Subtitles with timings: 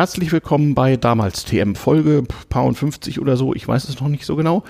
[0.00, 4.08] Herzlich willkommen bei damals TM Folge paar und 50 oder so, ich weiß es noch
[4.08, 4.64] nicht so genau.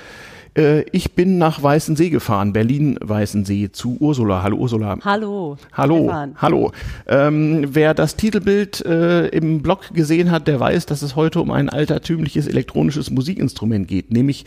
[0.58, 4.42] Äh, ich bin nach Weißensee gefahren, Berlin-Weißensee zu Ursula.
[4.42, 4.98] Hallo Ursula.
[5.04, 5.56] Hallo.
[5.72, 6.02] Hallo.
[6.02, 6.34] Stefan.
[6.36, 6.72] Hallo.
[7.06, 11.52] Ähm, wer das Titelbild äh, im Blog gesehen hat, der weiß, dass es heute um
[11.52, 14.46] ein altertümliches elektronisches Musikinstrument geht, nämlich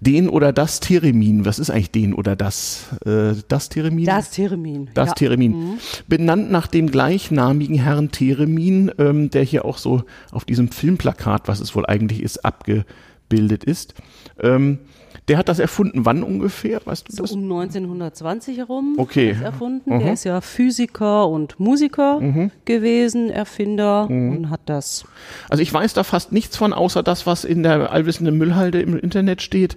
[0.00, 1.44] den oder das Theremin.
[1.44, 2.86] Was ist eigentlich den oder das?
[3.04, 4.04] Äh, das Theremin?
[4.04, 4.90] Das Theremin.
[4.94, 5.14] Das ja.
[5.14, 5.52] Theremin.
[5.52, 5.78] Mhm.
[6.06, 11.60] Benannt nach dem gleichnamigen Herrn Theremin, ähm, der hier auch so auf diesem Filmplakat, was
[11.60, 12.44] es wohl eigentlich ist,
[13.26, 13.94] abgebildet ist.
[14.40, 14.78] Ähm,
[15.28, 16.04] der hat das erfunden.
[16.04, 16.80] Wann ungefähr?
[16.84, 17.32] Weißt du So das?
[17.32, 19.30] um 1920 herum Okay.
[19.32, 19.94] ist erfunden.
[19.94, 19.98] Mhm.
[19.98, 22.20] Der ist ja Physiker und Musiker
[22.64, 24.36] gewesen, Erfinder Mhm.
[24.36, 25.04] und hat das.
[25.48, 28.96] Also ich weiß da fast nichts von, außer das, was in der allwissenden Müllhalde im
[28.96, 29.76] Internet steht.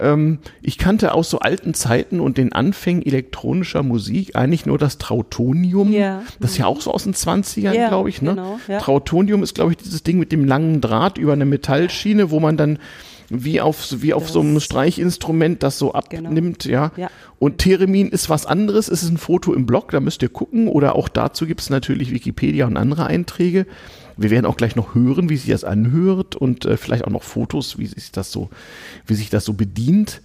[0.00, 4.98] Ähm, ich kannte aus so alten Zeiten und den Anfängen elektronischer Musik eigentlich nur das
[4.98, 5.92] Trautonium.
[5.92, 6.22] Ja.
[6.40, 8.22] Das ist ja auch so aus den 20ern, Ja, glaube ich.
[8.22, 8.30] Ne?
[8.30, 8.78] genau, ja.
[8.78, 12.56] Trautonium ist, glaube ich, dieses Ding mit dem langen Draht über eine Metallschiene, wo man
[12.56, 12.78] dann
[13.30, 16.28] wie auf, wie auf so einem Streichinstrument das so Genau.
[16.28, 16.92] abnimmt, ja.
[16.96, 17.10] Ja.
[17.38, 18.88] Und Theremin ist was anderes.
[18.88, 20.68] Es ist ein Foto im Blog, da müsst ihr gucken.
[20.68, 23.66] Oder auch dazu gibt es natürlich Wikipedia und andere Einträge.
[24.18, 27.22] Wir werden auch gleich noch hören, wie sich das anhört und äh, vielleicht auch noch
[27.22, 28.50] Fotos, wie sich das so,
[29.06, 30.20] wie sich das so bedient.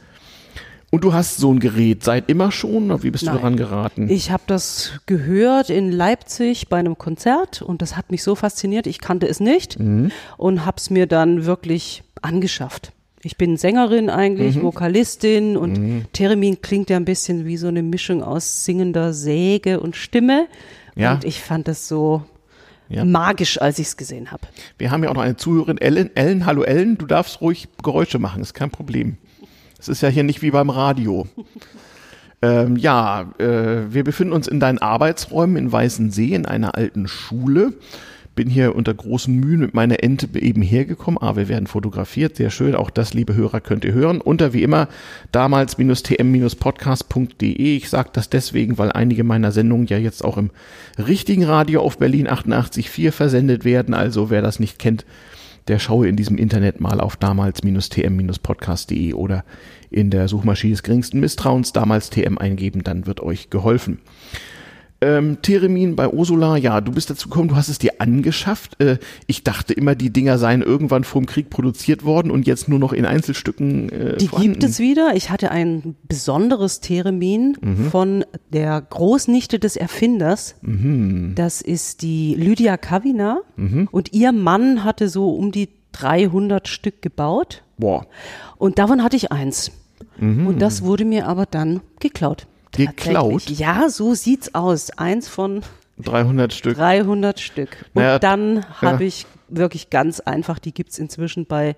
[0.91, 2.91] Und du hast so ein Gerät seit immer schon?
[2.91, 3.35] Oder wie bist du Nein.
[3.37, 4.09] daran geraten?
[4.09, 8.85] Ich habe das gehört in Leipzig bei einem Konzert und das hat mich so fasziniert.
[8.85, 10.11] Ich kannte es nicht Mhm.
[10.37, 12.91] und habe es mir dann wirklich angeschafft.
[13.23, 14.63] Ich bin Sängerin eigentlich, Mhm.
[14.63, 19.95] Vokalistin und Theremin klingt ja ein bisschen wie so eine Mischung aus singender Säge und
[19.95, 20.45] Stimme.
[20.95, 21.13] Ja.
[21.13, 22.23] Und ich fand das so
[22.89, 23.05] Ja.
[23.05, 24.43] magisch, als ich es gesehen habe.
[24.77, 26.15] Wir haben ja auch noch eine Zuhörerin, Ellen.
[26.15, 29.17] Ellen, hallo Ellen, du darfst ruhig Geräusche machen, ist kein Problem.
[29.79, 31.27] Es ist ja hier nicht wie beim Radio.
[32.41, 37.73] ähm, ja, äh, wir befinden uns in deinen Arbeitsräumen in Weißensee in einer alten Schule.
[38.35, 41.19] Bin hier unter großen Mühen mit meiner Ente eben hergekommen.
[41.21, 42.73] Ah, wir werden fotografiert, sehr schön.
[42.73, 44.19] Auch das, liebe Hörer, könnt ihr hören.
[44.21, 44.87] Unter wie immer
[45.31, 47.77] damals-tm-podcast.de.
[47.77, 50.49] Ich sage das deswegen, weil einige meiner Sendungen ja jetzt auch im
[50.97, 53.93] richtigen Radio auf Berlin 88.4 versendet werden.
[53.93, 55.05] Also wer das nicht kennt,
[55.67, 59.45] der schaue in diesem Internet mal auf damals-tm-podcast.de oder
[59.89, 63.99] in der Suchmaschine des geringsten Misstrauens damals TM eingeben, dann wird euch geholfen.
[65.03, 68.79] Ähm, Theremin bei Ursula, ja, du bist dazu gekommen, du hast es dir angeschafft.
[68.81, 72.69] Äh, ich dachte immer, die Dinger seien irgendwann vor dem Krieg produziert worden und jetzt
[72.69, 74.53] nur noch in Einzelstücken äh, Die vorhanden.
[74.53, 75.15] gibt es wieder.
[75.15, 77.89] Ich hatte ein besonderes Theremin Mhm.
[77.91, 80.55] von der Großnichte des Erfinders.
[80.61, 81.33] Mhm.
[81.35, 83.41] Das ist die Lydia Kavina.
[83.91, 87.63] Und ihr Mann hatte so um die 300 Stück gebaut.
[87.77, 88.05] Boah,
[88.57, 89.71] Und davon hatte ich eins.
[90.19, 92.47] Und das wurde mir aber dann geklaut.
[92.73, 93.49] Geklaut?
[93.49, 94.91] Ja, so sieht's aus.
[94.97, 95.61] Eins von
[95.99, 96.77] 300 Stück.
[96.77, 97.85] 300 Stück.
[97.93, 99.07] Und Naja, dann habe ja.
[99.07, 101.75] ich wirklich ganz einfach, die gibt's inzwischen bei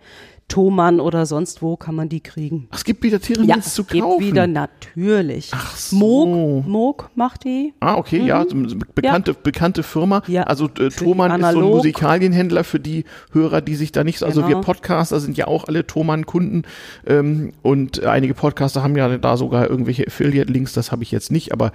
[0.48, 2.68] Thomann oder sonst wo, kann man die kriegen.
[2.72, 4.24] Es gibt wieder Theremins Ja, zu es gibt kaufen.
[4.24, 5.50] wieder natürlich.
[5.54, 5.96] Ach so.
[5.96, 7.74] Moog, Moog macht die.
[7.80, 10.22] Ah, okay, ja, so eine bekannte, bekannte Firma.
[10.28, 10.34] Mhm.
[10.34, 11.66] Ja, also äh, Thomann ist so ein.
[11.66, 14.58] Musikalienhändler für die Hörer, die sich da nicht so, also Genau.
[14.58, 16.64] wir Podcaster sind ja auch alle Thomann-Kunden
[17.08, 21.54] ähm, und einige Podcaster haben ja da sogar irgendwelche Affiliate-Links, das habe ich jetzt nicht,
[21.54, 21.72] aber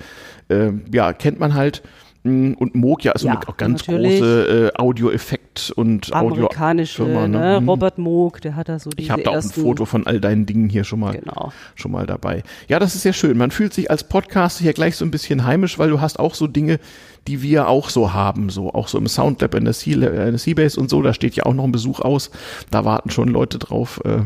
[0.49, 1.83] äh, ja, kennt man halt.
[2.23, 4.19] Und Moog ja ist so Ja, eine auch ganz natürlich.
[4.21, 7.29] große äh, Audio-Effekt und Amerikanische, Audio-Firma.
[7.29, 7.61] ne?
[7.63, 7.69] Mhm.
[7.71, 10.21] Robert Moog, der hat da so diese Ich habe da auch ein Foto von all
[10.21, 11.51] deinen Dingen hier schon mal Genau.
[11.77, 12.43] schon mal dabei.
[12.69, 13.39] Ja, das ist sehr schön.
[13.39, 16.35] Man fühlt sich als Podcaster hier gleich so ein bisschen heimisch, weil du hast auch
[16.35, 16.79] so Dinge,
[17.27, 20.39] die wir auch so haben, so auch so im Soundlab in der Sea- in der
[20.39, 21.01] Seabase und so.
[21.01, 22.31] Da steht ja auch noch ein Besuch aus.
[22.71, 23.99] Da warten schon Leute drauf.
[24.05, 24.19] Äh,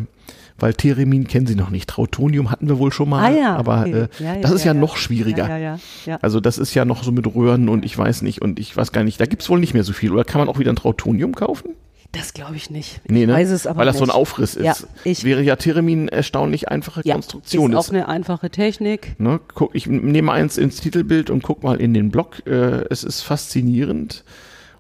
[0.59, 1.89] weil Theremin kennen sie noch nicht.
[1.89, 3.93] Trautonium hatten wir wohl schon mal, Ah ja, aber okay.
[3.93, 5.79] äh, Ja, ja, das ist ja, noch schwieriger.
[6.23, 8.93] Also das ist ja noch so mit Röhren und ich weiß nicht und ich weiß
[8.93, 10.13] gar nicht, da gibt's wohl nicht mehr so viel.
[10.13, 11.71] Oder kann man auch wieder ein Trautonium kaufen?
[12.13, 13.01] Das glaube ich nicht.
[13.09, 13.33] Nee, ich ne?
[13.33, 14.15] weiß es aber Weil das so ein nicht.
[14.15, 14.65] Aufriss ist.
[14.65, 17.73] Ja, ich- Wäre ja Theremin erstaunlich einfache Ja, Konstruktion.
[17.73, 17.89] ist ist.
[17.89, 19.17] auch eine einfache Technik.
[19.19, 22.47] Ne, guck, ich nehme eins ins Titelbild und guck mal in den Blog.
[22.47, 24.23] Äh, es ist faszinierend.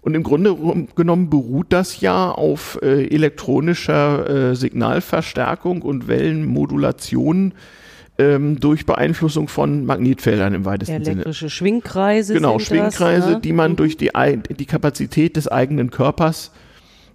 [0.04, 0.54] Und im Grunde
[0.94, 7.54] genommen beruht das ja auf äh, elektronischer äh, Signalverstärkung und Wellenmodulation
[8.18, 11.22] ähm, durch Beeinflussung von Magnetfeldern im weitesten Sinne.
[11.22, 12.34] Elektrische Schwingkreise.
[12.34, 13.40] Genau, Schwingkreise, das, ne?
[13.40, 14.10] die man durch die,
[14.58, 16.52] die Kapazität des eigenen Körpers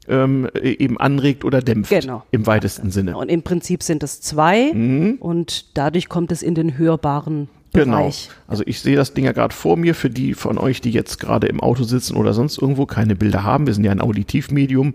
[0.08, 1.92] ähm, eben anregt oder dämpft.
[1.92, 2.24] Genau.
[2.32, 3.16] Im weitesten Sinne.
[3.18, 4.72] Und im Prinzip sind es zwei
[5.20, 7.98] und dadurch kommt es in den hörbaren Genau.
[7.98, 8.30] Bereich.
[8.48, 9.96] Also ich sehe das Ding ja gerade vor mir.
[9.96, 13.44] Für die von euch, die jetzt gerade im Auto sitzen oder sonst irgendwo keine Bilder
[13.44, 14.94] haben, wir sind ja ein Auditivmedium.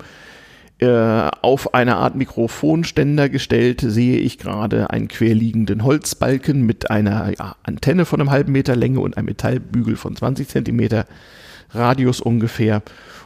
[0.79, 7.55] Äh, auf eine Art Mikrofonständer gestellt sehe ich gerade einen querliegenden Holzbalken mit einer ja,
[7.63, 11.07] Antenne von einem halben Meter Länge und einem Metallbügel von 20 Zentimeter
[11.71, 12.83] Radius ungefähr.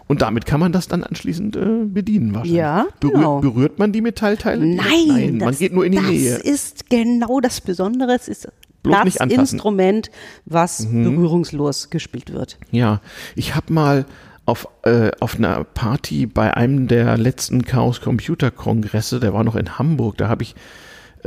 [0.09, 2.59] Und damit kann man das dann anschließend äh, bedienen wahrscheinlich.
[2.59, 3.40] Ja, Berührt, genau.
[3.40, 4.64] berührt man die Metallteile?
[4.64, 6.35] Nein, Nein, man das, geht nur in die das Nähe.
[6.37, 8.14] ist genau das Besondere.
[8.14, 8.49] Es ist
[8.83, 9.39] Bloß nicht anfassen.
[9.39, 9.41] Mhm.
[9.41, 10.11] Instrument,
[10.45, 12.59] was berührungslos gespielt wird.
[12.71, 13.01] Ja,
[13.35, 14.07] ich habe mal
[14.47, 19.57] auf, äh, auf einer Party bei einem der letzten Chaos Computer Kongresse, der war noch
[19.57, 20.55] in Hamburg, da habe ich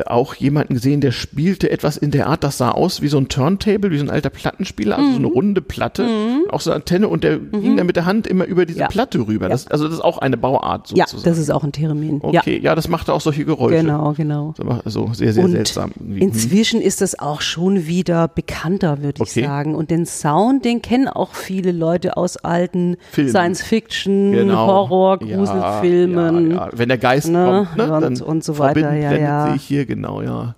[0.07, 3.27] auch jemanden gesehen, der spielte etwas in der Art, das sah aus wie so ein
[3.27, 5.25] Turntable, wie so ein alter Plattenspieler, also so Mhm.
[5.25, 6.05] eine runde Platte,
[6.49, 8.87] auch so eine Antenne und der ging dann mit der Hand immer über diese Ja.
[8.87, 9.49] Platte rüber.
[9.49, 11.29] Das, also das ist auch eine Bauart Ja, sozusagen.
[11.31, 12.19] das ist auch ein Theremin.
[12.21, 12.75] okay, ja.
[12.75, 13.77] das machte auch solche Ja, Geräusche.
[13.77, 14.53] genau, genau.
[14.57, 15.91] So, so sehr, sehr Und seltsam.
[15.99, 16.21] irgendwie.
[16.21, 19.43] inzwischen ist das auch schon wieder bekannter, würde ich Okay.
[19.45, 19.75] sagen.
[19.75, 22.97] Und den Sound, den kennen auch viele Leute aus alten.
[23.45, 24.67] Science-Fiction, Genau.
[24.67, 26.51] Horror, Ja, Gruselfilmen.
[26.51, 26.69] Ja, ja.
[26.73, 27.65] Wenn der Geist Ne?
[27.67, 29.45] kommt, ne, Und- dann und so weiter, ja, ja.
[29.47, 30.55] sehe ich hier genau, ja.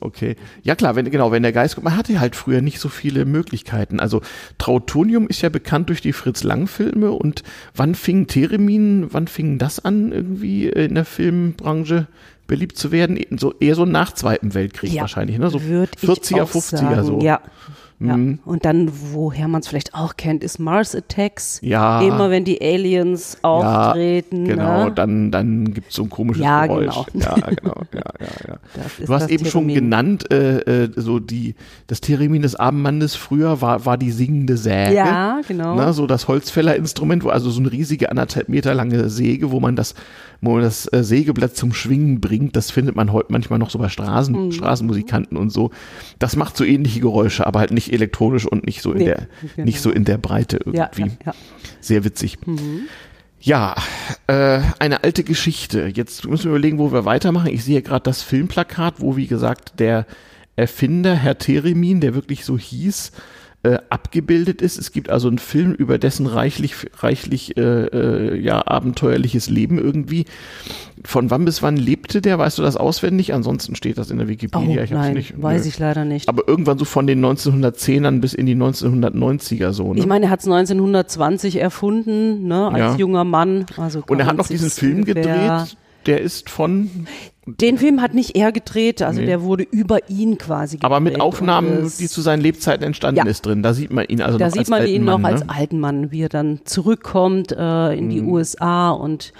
[0.00, 0.36] Okay.
[0.62, 3.24] Ja klar, wenn genau, wenn der Geist kommt, man hatte halt früher nicht so viele
[3.24, 4.00] Möglichkeiten.
[4.00, 4.20] Also
[4.58, 7.42] Trautonium ist ja bekannt durch die Fritz Lang Filme und
[7.74, 12.06] wann fing Theremin, wann fing das an irgendwie in der Filmbranche
[12.46, 13.18] beliebt zu werden?
[13.38, 15.50] So eher so nach Zweiten Weltkrieg Ja, wahrscheinlich, ne?
[15.50, 17.04] So würd ich 40er, auch 50er sagen.
[17.04, 17.20] so.
[17.20, 17.40] Ja.
[17.98, 18.16] Ja.
[18.16, 18.40] Mhm.
[18.44, 21.60] Und dann, woher man es vielleicht auch kennt, ist Mars Attacks.
[21.62, 22.02] Ja.
[22.02, 24.44] Immer wenn die Aliens auftreten.
[24.44, 24.92] Genau, ne?
[24.92, 26.94] dann, dann gibt es so ein komisches Ja, Geräusch.
[27.12, 27.24] genau.
[27.24, 27.74] Ja, genau.
[27.94, 28.56] Ja, ja, ja.
[29.06, 29.74] Du hast eben schon Theremin.
[29.84, 31.54] genannt, äh, äh, so die,
[31.86, 34.94] das Theremin des Abendmannes früher war, war die singende Säge.
[34.94, 35.74] Ja, genau.
[35.76, 39.74] Na, so das Holzfällerinstrument, wo also so eine riesige anderthalb Meter lange Säge, wo man
[39.74, 39.94] das,
[40.42, 43.78] wo man das äh, Sägeblatt zum Schwingen bringt, das findet man heute manchmal noch so
[43.78, 44.52] bei Straßen, Mhm.
[44.52, 45.70] Straßenmusikanten und so.
[46.18, 49.26] Das macht so ähnliche Geräusche, aber halt nicht elektronisch und nicht so in Nee, der,
[49.54, 49.64] genau.
[49.66, 51.16] nicht so in der Breite Ja, irgendwie.
[51.24, 51.34] ja, ja.
[51.80, 52.38] Sehr witzig.
[53.40, 53.76] Ja,
[54.26, 55.92] äh, eine alte Geschichte.
[55.94, 57.52] Jetzt müssen wir überlegen, wo wir weitermachen.
[57.52, 60.06] Ich sehe gerade das Filmplakat, wo, wie gesagt, der
[60.56, 63.12] Erfinder, Herr Theremin, der wirklich so hieß,
[63.66, 64.78] äh, abgebildet ist.
[64.78, 70.24] Es gibt also einen Film über dessen reichlich, reichlich, äh, äh, ja, abenteuerliches Leben irgendwie.
[71.04, 72.38] Von wann bis wann lebte der?
[72.38, 73.34] Weißt du das auswendig?
[73.34, 74.82] Ansonsten steht das in der Oh, Wikipedia.
[74.84, 75.40] ich hab's nein, nicht.
[75.42, 75.68] weiß Nö.
[75.68, 76.28] ich leider nicht.
[76.28, 79.92] Aber irgendwann so von den 1910ern bis in die 1990er so.
[79.94, 80.00] Ne?
[80.00, 82.96] Ich meine, er hat es 1920 erfunden, ne, als Ja.
[82.96, 83.66] junger Mann.
[83.76, 86.90] Also Und er hat noch diesen Film gedreht, der ist von,
[87.46, 89.26] Den Film hat nicht er gedreht, also Nee.
[89.26, 90.84] der wurde über ihn quasi gedreht.
[90.84, 93.24] aber mit Aufnahmen, die zu seinen Lebzeiten entstanden Ja.
[93.30, 93.62] ist drin.
[93.62, 95.40] Da sieht man ihn also Da noch sieht als man alten ihn Mann, noch als
[95.44, 95.50] ne?
[95.50, 98.10] alten Mann, wie er dann zurückkommt äh, in Mhm.
[98.10, 99.32] die USA und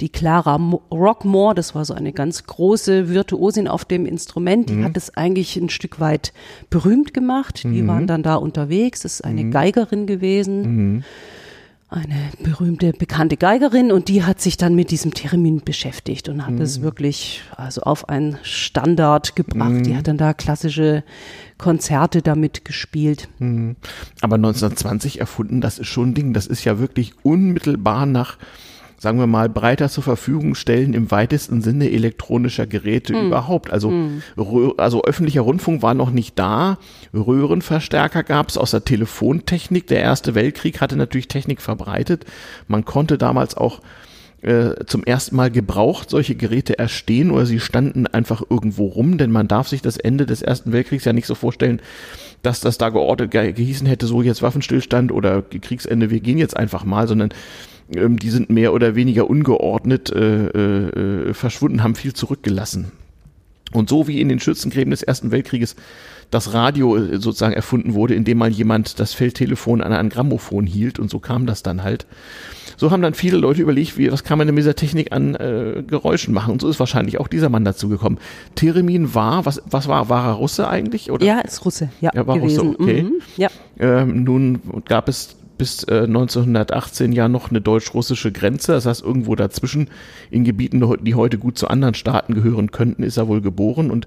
[0.00, 4.78] die Clara Mo- Rockmore, das war so eine ganz große Virtuosin auf dem Instrument, Mhm.
[4.78, 6.32] die hat es eigentlich ein Stück weit
[6.70, 7.62] berühmt gemacht.
[7.62, 9.50] Die waren dann da unterwegs, das ist eine Mhm.
[9.52, 11.04] Geigerin gewesen.
[11.92, 16.58] Eine berühmte, bekannte Geigerin und die hat sich dann mit diesem Theremin beschäftigt und hat
[16.58, 19.84] es wirklich also auf einen Standard gebracht.
[19.84, 21.04] Die hat dann da klassische
[21.58, 23.28] Konzerte damit gespielt.
[24.22, 26.32] Aber 1920 erfunden, das ist schon ein Ding.
[26.32, 28.38] Das ist ja wirklich unmittelbar nach,
[29.02, 33.72] sagen wir mal, breiter zur Verfügung stellen im weitesten Sinne elektronischer Geräte überhaupt.
[33.72, 33.90] Also,
[34.36, 36.78] Rö- also öffentlicher Rundfunk war noch nicht da.
[37.12, 39.88] Röhrenverstärker gab es aus der Telefontechnik.
[39.88, 42.26] Der Erste Weltkrieg hatte natürlich Technik verbreitet.
[42.68, 43.80] Man konnte damals auch
[44.42, 49.32] äh, zum ersten Mal gebraucht solche Geräte erstehen oder sie standen einfach irgendwo rum, denn
[49.32, 51.80] man darf sich das Ende des Ersten Weltkriegs ja nicht so vorstellen,
[52.42, 56.56] dass das da geordnet ge gehießen hätte, so jetzt Waffenstillstand oder Kriegsende, wir gehen jetzt
[56.56, 57.30] einfach mal, sondern
[57.96, 62.92] ähm, die sind mehr oder weniger ungeordnet äh, äh, äh, verschwunden, haben viel zurückgelassen.
[63.72, 65.76] Und so wie in den Schützengräben des Ersten Weltkrieges
[66.30, 70.98] das Radio äh, sozusagen erfunden wurde, indem mal jemand das Feldtelefon an ein Grammophon hielt
[70.98, 72.06] und so kam das dann halt.
[72.76, 75.34] So haben dann viele Leute überlegt, wie, was kann man denn mit dieser Technik an
[75.34, 76.52] äh, Geräuschen machen?
[76.52, 78.18] Und so ist wahrscheinlich auch dieser Mann dazu gekommen.
[78.54, 81.10] Theremin war, was, was war, war er Russe eigentlich?
[81.10, 81.24] Oder?
[81.24, 82.68] Ja, ist Russe, ja, Er war gewesen.
[82.68, 83.02] Russe, okay.
[83.02, 83.12] Mhm.
[83.36, 83.48] Ja.
[83.78, 88.72] Ähm, nun gab es bis äh, 1918 ja noch eine deutsch-russische Grenze.
[88.72, 89.88] Das heißt, irgendwo dazwischen
[90.30, 94.06] in Gebieten, die heute gut zu anderen Staaten gehören könnten, ist er wohl geboren und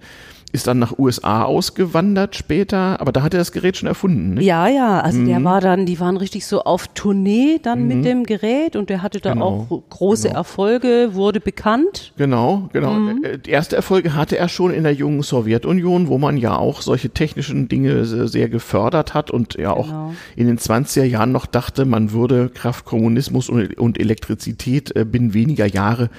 [0.56, 3.00] ist dann nach USA ausgewandert später.
[3.00, 4.36] Aber da hat er das Gerät schon erfunden.
[4.36, 4.46] Nicht?
[4.46, 5.28] Ja, ja, also Mhm.
[5.28, 9.02] der war dann, die waren richtig so auf Tournee dann mit dem Gerät und der
[9.04, 10.40] hatte da Genau, auch große genau.
[10.40, 12.14] Erfolge, wurde bekannt.
[12.18, 12.94] Genau, genau.
[12.94, 13.24] Mhm.
[13.24, 16.82] Äh, Die erste Erfolge hatte er schon in der jungen Sowjetunion, wo man ja auch
[16.82, 20.14] solche technischen Dinge se- sehr gefördert hat und ja auch Genau.
[20.36, 25.34] in den 20er Jahren noch dachte, man würde Kraft Kommunismus und, und Elektrizität äh, binnen
[25.34, 26.10] weniger Jahre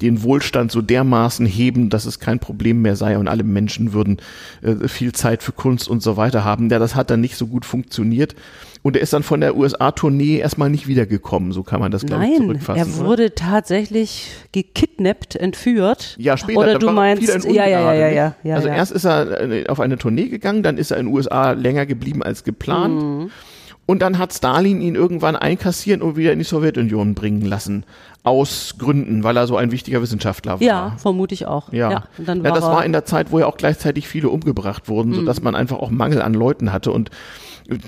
[0.00, 4.18] den Wohlstand so dermaßen heben, dass es kein Problem mehr sei und alle Menschen würden
[4.62, 6.70] äh, viel Zeit für Kunst und so weiter haben.
[6.70, 8.34] Ja, das hat dann nicht so gut funktioniert.
[8.82, 12.24] Und er ist dann von der USA-Tournee erstmal nicht wiedergekommen, so kann man das, glaube
[12.24, 12.92] ich, Nein, zurückfassen.
[12.92, 13.06] er oder?
[13.06, 16.16] wurde tatsächlich gekidnappt, entführt.
[16.18, 16.58] Ja, später.
[16.58, 18.54] Oder du meinst, ja, ja, ja, ja, ja.
[18.56, 18.74] Also ja.
[18.74, 21.86] erst ist er äh, auf eine Tournee gegangen, dann ist er in den USA länger
[21.86, 23.02] geblieben als geplant.
[23.02, 23.30] Mhm.
[23.84, 27.84] Und dann hat Stalin ihn irgendwann einkassieren und wieder in die Sowjetunion bringen lassen.
[28.22, 30.62] Aus Gründen, weil er so ein wichtiger Wissenschaftler war.
[30.62, 31.72] Ja, vermute ich auch.
[31.72, 34.06] Ja, ja, und dann ja war das war in der Zeit, wo ja auch gleichzeitig
[34.06, 36.92] viele umgebracht wurden, sodass man einfach auch Mangel an Leuten hatte.
[36.92, 37.10] Und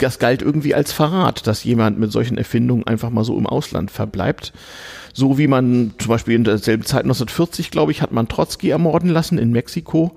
[0.00, 3.92] das galt irgendwie als Verrat, dass jemand mit solchen Erfindungen einfach mal so im Ausland
[3.92, 4.52] verbleibt.
[5.12, 9.10] So wie man zum Beispiel in derselben Zeit 1940, glaube ich, hat man Trotzki ermorden
[9.10, 10.16] lassen in Mexiko.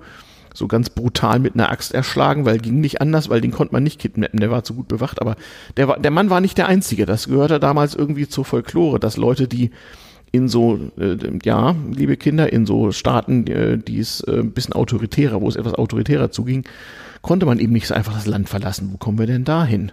[0.58, 3.84] So ganz brutal mit einer Axt erschlagen, weil ging nicht anders, weil den konnte man
[3.84, 5.20] nicht kidnappen, der war zu gut bewacht.
[5.20, 5.36] Aber
[5.76, 7.06] der, war, der Mann war nicht der Einzige.
[7.06, 9.70] Das gehörte damals irgendwie zur Folklore, dass Leute, die
[10.32, 14.74] in so, äh, ja, liebe Kinder, in so Staaten, äh, die es äh, ein bisschen
[14.74, 16.64] autoritärer, wo es etwas autoritärer zuging,
[17.22, 18.90] konnte man eben nicht so einfach das Land verlassen.
[18.92, 19.92] Wo kommen wir denn dahin?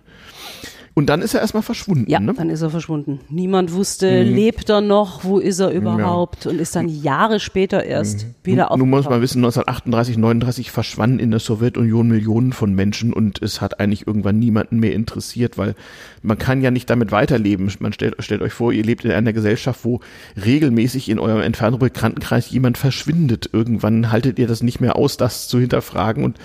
[0.98, 2.10] Und dann ist er erstmal verschwunden.
[2.10, 2.34] Ja, ne?
[2.34, 3.20] dann ist er verschwunden.
[3.28, 8.28] Niemand wusste, lebt er noch, wo ist er überhaupt und ist dann Jahre später erst
[8.46, 9.12] wieder Nun, nun muss aufgetaucht.
[9.12, 14.08] man wissen, 1938, 39 verschwanden in der Sowjetunion Millionen von Menschen und es hat eigentlich
[14.08, 15.76] irgendwann niemanden mehr interessiert, weil
[16.22, 17.70] man kann ja nicht damit weiterleben.
[17.80, 20.00] Man stellt, stellt euch vor, ihr lebt in einer Gesellschaft, wo
[20.46, 23.50] regelmäßig in eurem entfernten Bekanntenkreis jemand verschwindet.
[23.52, 26.38] Irgendwann haltet ihr das nicht mehr aus, das zu hinterfragen und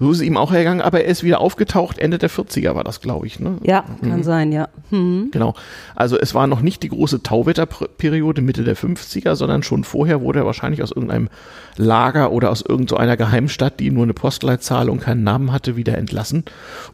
[0.00, 2.82] so ist es ihm auch ergangen, aber er ist wieder aufgetaucht, Ende der 40er war
[2.82, 3.38] das, glaube ich.
[3.38, 3.58] Ne?
[3.62, 4.68] Ja, kann sein, ja.
[4.90, 5.28] Hm.
[5.32, 5.54] Genau.
[5.94, 10.40] Also es war noch nicht die große Tauwetterperiode Mitte der 50er, sondern schon vorher wurde
[10.40, 11.28] er wahrscheinlich aus irgendeinem
[11.76, 16.44] Lager oder aus irgendeiner Geheimstadt, die nur eine Postleitzahl und keinen Namen hatte, wieder entlassen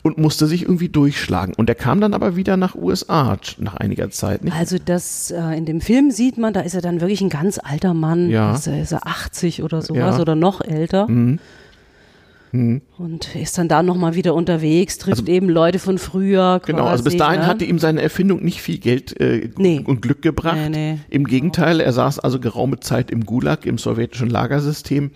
[0.02, 1.54] und musste sich irgendwie durchschlagen.
[1.56, 4.44] Und er kam dann aber wieder nach USA nach einiger Zeit.
[4.44, 4.56] Nicht?
[4.56, 7.58] Also das äh, in dem Film sieht man, da ist er dann wirklich ein ganz
[7.62, 8.30] alter Mann.
[8.30, 8.54] Ja.
[8.54, 10.12] Ist, er, ist er 80 oder sowas Ja.
[10.14, 10.20] Mhm.
[10.20, 11.06] oder noch älter.
[12.52, 16.58] Und ist dann da nochmal wieder unterwegs, trifft eben Leute von früher.
[16.60, 17.46] Quasi, Genau, also bis dahin ne?
[17.46, 19.82] hatte ihm seine Erfindung nicht viel Geld äh, Nee.
[19.86, 20.56] und Glück gebracht.
[20.56, 20.98] Nee, nee.
[21.10, 25.12] Im Gegenteil, er saß also geraume Zeit im Gulag, im sowjetischen Lagersystem.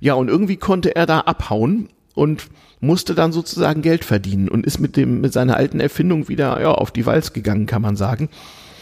[0.00, 2.48] Ja, und irgendwie konnte er da abhauen und
[2.80, 6.72] musste dann sozusagen Geld verdienen und ist mit dem mit seiner alten Erfindung wieder ja,
[6.72, 8.28] auf die Walz gegangen, kann man sagen.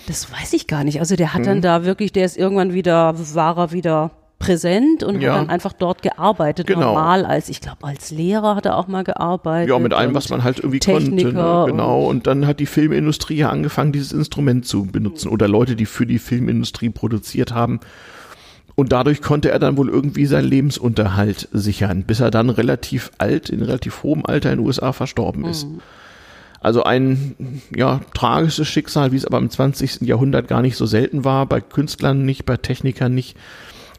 [0.07, 1.01] Das weiß ich gar nicht.
[1.01, 1.47] Also der hat Mhm.
[1.47, 4.11] dann da wirklich, der ist irgendwann wieder, war er wieder
[4.45, 5.33] präsent und Ja.
[5.33, 6.67] hat dann einfach dort gearbeitet.
[6.67, 6.95] Genau.
[6.95, 9.71] Normal als, ich glaube, als Lehrer hat er auch mal gearbeitet.
[9.71, 11.37] Ja, mit allem, und was man halt irgendwie Techniker konnte.
[11.37, 11.65] Ne?
[11.67, 12.05] Genau.
[12.05, 16.07] Und dann hat die Filmindustrie ja angefangen, dieses Instrument zu benutzen oder Leute, die für
[16.07, 17.81] die Filmindustrie produziert haben.
[18.77, 23.49] Und dadurch konnte er dann wohl irgendwie seinen Lebensunterhalt sichern, bis er dann relativ alt,
[23.49, 25.67] in relativ hohem Alter in den USA verstorben ist.
[26.61, 27.35] Also ein
[27.77, 30.01] ja, tragisches Schicksal, wie es aber im 20.
[30.01, 33.37] Jahrhundert gar nicht so selten war, bei Künstlern nicht, bei Technikern nicht.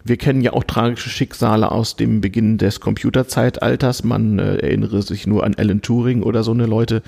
[0.07, 4.03] Wir kennen ja auch tragische Schicksale aus dem Beginn des Computerzeitalters.
[4.03, 7.01] Man äh, erinnere sich nur an Alan Turing oder so eine Leute,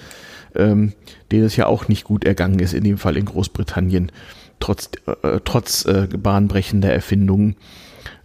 [0.55, 0.93] ähm,
[1.31, 4.11] denen es ja auch nicht gut ergangen ist, in dem Fall in Großbritannien,
[4.59, 4.89] trotz,
[5.21, 7.55] äh, trotz äh, bahnbrechender Erfindungen.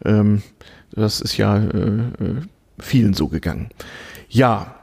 [0.06, 0.42] Ähm,
[0.92, 2.40] das ist ja äh, äh,
[2.78, 3.68] vielen so gegangen.
[4.30, 4.74] Ja,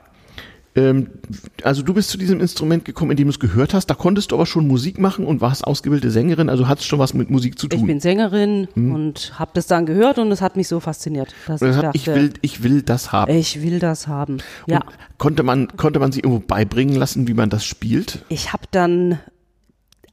[1.64, 3.88] also du bist zu diesem Instrument gekommen, indem du es gehört hast.
[3.88, 7.14] Da konntest du aber schon Musik machen und warst ausgebildete Sängerin, also hattest schon was
[7.14, 7.80] mit Musik zu tun.
[7.80, 11.62] Ich bin Sängerin und habe das dann gehört und es hat mich so fasziniert, dass
[11.62, 13.34] ich dachte, ich will, ich will das haben.
[13.34, 14.38] ich will das haben.
[14.68, 14.86] Ja, Und
[15.18, 18.24] konnte man, konnte man sie irgendwo beibringen lassen, wie man das spielt?
[18.30, 19.20] ich habe dann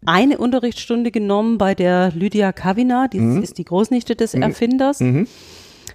[0.05, 3.43] eine Unterrichtsstunde genommen bei der Lydia Kavina, die Mhm.
[3.43, 5.01] ist die Großnichte des Erfinders.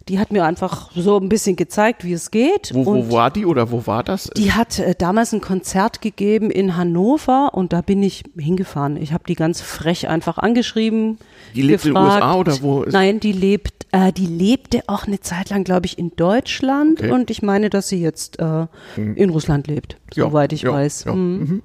[0.07, 2.71] Die hat mir einfach so ein bisschen gezeigt, wie es geht.
[2.73, 4.29] Wo, wo war die oder wo war das?
[4.35, 8.97] Die hat äh, damals ein Konzert gegeben in Hannover und da bin ich hingefahren.
[8.97, 11.17] Ich habe die ganz frech einfach angeschrieben.
[11.55, 12.23] Die lebt in den gefragt.
[12.23, 15.85] USA oder wo ist- Nein, die lebt, äh, die lebte auch eine Zeit lang, glaube
[15.85, 17.11] ich, in Deutschland Okay.
[17.11, 21.03] und ich meine, dass sie jetzt äh, in Russland lebt, Ja, soweit ich ja, weiß.
[21.05, 21.13] ja.
[21.13, 21.61] Mhm.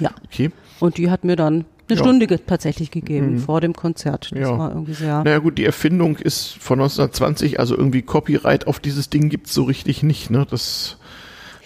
[0.00, 0.10] ja.
[0.26, 0.50] Okay.
[0.78, 2.04] Und die hat mir dann eine Ja.
[2.04, 4.30] Stunde tatsächlich gegeben vor dem Konzert.
[4.32, 4.58] Das Ja.
[4.58, 5.22] war irgendwie sehr.
[5.24, 9.64] Naja gut, die Erfindung ist von 1920, also irgendwie Copyright auf dieses Ding gibt's so
[9.64, 10.30] richtig nicht.
[10.30, 10.46] Ne?
[10.50, 10.96] Das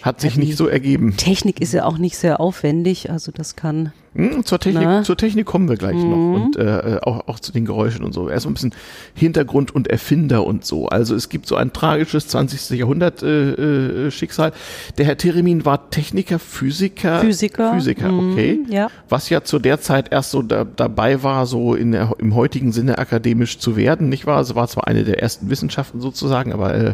[0.01, 1.15] hat sich nicht so ergeben.
[1.17, 3.93] Technik ist ja auch nicht sehr aufwendig, also das kann.
[4.13, 5.03] Hm, zur, Technik, Na?
[5.03, 6.09] zur Technik kommen wir gleich Mhm.
[6.09, 8.27] noch und äh, auch, auch zu den Geräuschen und so.
[8.27, 8.73] Erstmal ein bisschen
[9.13, 10.87] Hintergrund und Erfinder und so.
[10.87, 12.71] Also es gibt so ein tragisches 20.
[12.77, 14.51] Jahrhundert äh, äh, Schicksal.
[14.97, 17.19] Der Herr Theremin war Techniker, Physiker.
[17.21, 17.73] Physiker.
[17.73, 18.59] Physiker, Mhm, okay.
[18.67, 18.89] ja.
[19.07, 22.73] Was ja zu der Zeit erst so da, dabei war, so in der, im heutigen
[22.73, 24.41] Sinne akademisch zu werden, nicht wahr?
[24.41, 26.93] Es war zwar eine der ersten Wissenschaften sozusagen, aber äh,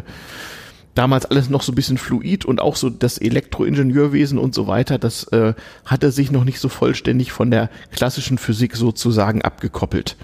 [0.98, 4.98] damals alles noch so ein bisschen fluid und auch so das Elektroingenieurwesen und so weiter,
[4.98, 10.16] das äh, hatte sich noch nicht so vollständig von der klassischen Physik sozusagen abgekoppelt.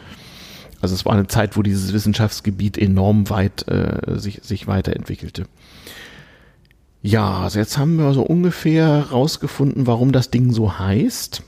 [0.82, 5.44] Also es war eine Zeit, wo dieses Wissenschaftsgebiet enorm weit äh, sich, sich weiterentwickelte.
[7.02, 11.44] Ja, also jetzt haben wir so ungefähr rausgefunden, warum das Ding so heißt.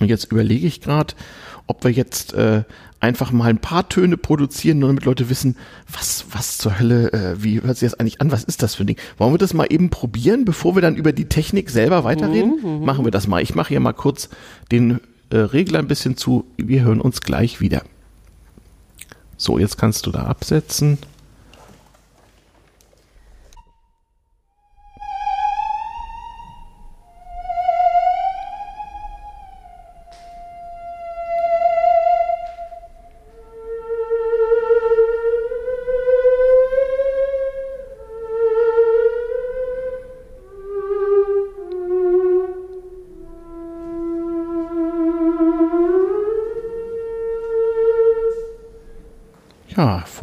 [0.00, 1.14] Und jetzt überlege ich gerade,
[1.66, 2.64] ob wir jetzt äh,
[3.04, 5.56] einfach mal ein paar Töne produzieren, nur damit Leute wissen,
[5.92, 8.84] was, was zur Hölle, äh, wie hört sich das eigentlich an, was ist das für
[8.84, 8.96] ein Ding?
[9.18, 12.58] Wollen wir das mal eben probieren, bevor wir dann über die Technik selber weiterreden?
[12.62, 12.84] Mhm, mhm.
[12.84, 13.42] Machen wir das mal.
[13.42, 14.30] Ich mache hier mal kurz
[14.72, 16.46] den äh, Regler ein bisschen zu.
[16.56, 17.82] Wir hören uns gleich wieder.
[19.36, 20.98] So, jetzt kannst du da absetzen.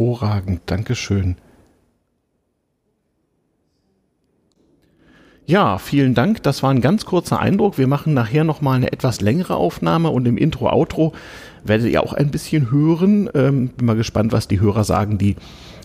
[0.01, 0.61] Hervorragend.
[0.65, 1.35] Dankeschön.
[5.51, 6.41] Ja, vielen Dank.
[6.43, 7.77] Das war ein ganz kurzer Eindruck.
[7.77, 11.11] Wir machen nachher nochmal eine etwas längere Aufnahme und im Intro, Outro
[11.65, 13.29] werdet ihr auch ein bisschen hören.
[13.33, 15.35] Ähm, bin mal gespannt, was die Hörer sagen, die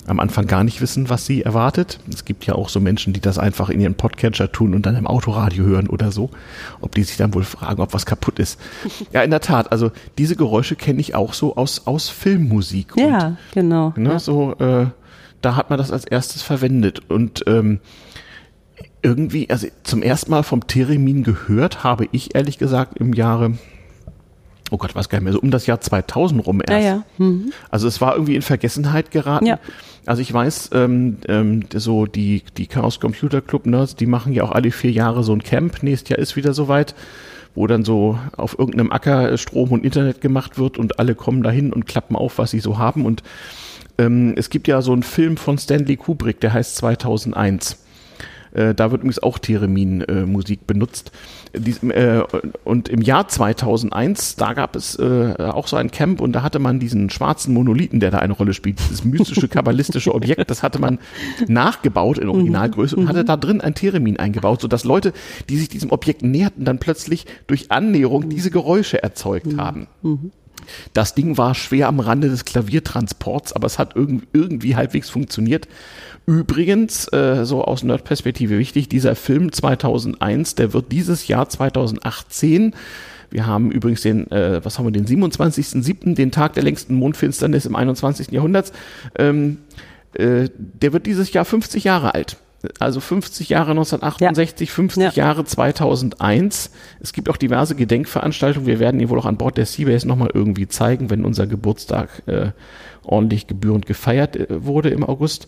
[0.07, 1.99] am Anfang gar nicht wissen, was sie erwartet.
[2.09, 4.95] Es gibt ja auch so Menschen, die das einfach in ihren Podcatcher tun und dann
[4.95, 6.31] im Autoradio hören oder so.
[6.81, 8.61] Ob die sich dann wohl fragen, ob was kaputt ist.
[9.13, 9.73] Ja, in der Tat.
[9.73, 12.93] Also diese Geräusche kenne ich auch so aus, aus Filmmusik.
[12.97, 13.93] Ja, und, genau.
[13.97, 14.19] Ne, ja.
[14.21, 14.87] So, äh,
[15.43, 17.01] da hat man das als erstes verwendet.
[17.11, 17.81] Und ähm,
[19.07, 23.53] irgendwie, also zum ersten Mal vom Theremin gehört habe ich ehrlich gesagt im Jahre
[24.71, 26.71] oh Gott, weiß gar nicht mehr, so um das Jahr 2000 rum erst.
[26.71, 27.03] Ja, ja.
[27.19, 27.53] Mhm.
[27.71, 29.47] Also es war irgendwie in Vergessenheit geraten.
[29.47, 29.59] Ja.
[30.07, 34.43] Also ich weiß, ähm, ähm, so die, die Chaos Computer Club Nerds, die machen ja
[34.45, 35.83] auch alle vier Jahre so ein Camp.
[35.83, 36.95] Nächstes Jahr ist wieder soweit,
[37.55, 41.73] wo dann so auf irgendeinem Acker Strom und Internet gemacht wird und alle kommen dahin
[41.73, 43.07] und klappen auf, was sie so haben.
[43.07, 43.23] Und
[43.99, 47.79] ähm, es gibt ja so einen Film von Stanley Kubrick, der heißt 2001.
[48.57, 51.13] Äh, da wird übrigens auch Theremin-Musik äh, benutzt.
[51.55, 52.23] Dies, äh,
[52.65, 56.59] und im Jahr 2001, da gab es äh, auch so ein Camp und da hatte
[56.59, 60.79] man diesen schwarzen Monolithen, der da eine Rolle spielt, dieses mystische, kabbalistische Objekt, das hatte
[60.79, 60.99] man
[61.47, 63.27] nachgebaut in Originalgröße und hatte mhm.
[63.27, 65.13] da drin ein Theremin eingebaut, sodass Leute,
[65.51, 69.61] die sich diesem Objekt näherten, dann plötzlich durch Annäherung diese Geräusche erzeugt mhm.
[69.61, 69.87] haben.
[70.03, 70.33] Mhm.
[70.93, 75.69] Das Ding war schwer am Rande des Klaviertransports, aber es hat irgendwie, halbwegs funktioniert.
[76.27, 82.75] Übrigens, äh, so aus Nerd-Perspektive wichtig, dieser Film 2001, der wird dieses Jahr 2018
[83.31, 87.67] wir haben übrigens den, äh, was haben wir, den 27.07., den Tag der längsten Mondfinsternis
[87.67, 88.31] im 21.
[88.31, 88.73] Jahrhundert.
[89.19, 89.59] Ähm,
[90.15, 92.37] äh, der wird dieses Jahr 50 Jahre alt.
[92.79, 94.75] Also 50 Jahre 1968, ja.
[94.75, 95.11] 50 ja.
[95.13, 96.71] Jahre 2001.
[97.01, 98.67] Es gibt auch diverse Gedenkveranstaltungen.
[98.67, 102.23] Wir werden ihn wohl auch an Bord der Seabase nochmal irgendwie zeigen, wenn unser Geburtstag
[102.27, 102.51] äh,
[103.05, 105.47] ordentlich gebührend gefeiert äh, wurde im August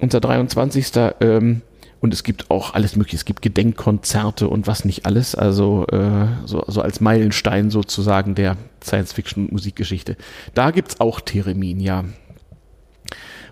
[0.00, 0.86] unser 23.
[1.20, 1.62] Ähm,
[2.00, 3.16] und es gibt auch alles mögliche.
[3.16, 5.34] Es gibt Gedenkkonzerte und was nicht alles.
[5.34, 10.16] Also äh, so, so als Meilenstein sozusagen der Science-Fiction-Musikgeschichte.
[10.52, 12.04] Da gibt's auch Theremin, ja.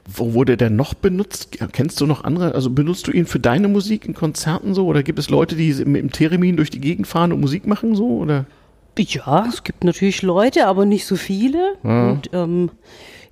[0.04, 1.58] Wo wurde der noch benutzt?
[1.72, 2.54] Kennst du noch andere?
[2.54, 4.86] Also benutzt du ihn für deine Musik in Konzerten so?
[4.86, 7.94] Oder gibt es Leute, die mit dem Theremin durch die Gegend fahren und Musik machen
[7.94, 8.18] so?
[8.18, 8.46] Oder?
[8.98, 11.74] Ja, es gibt natürlich Leute, aber nicht so viele.
[11.84, 12.10] Ja.
[12.10, 12.70] Und ähm,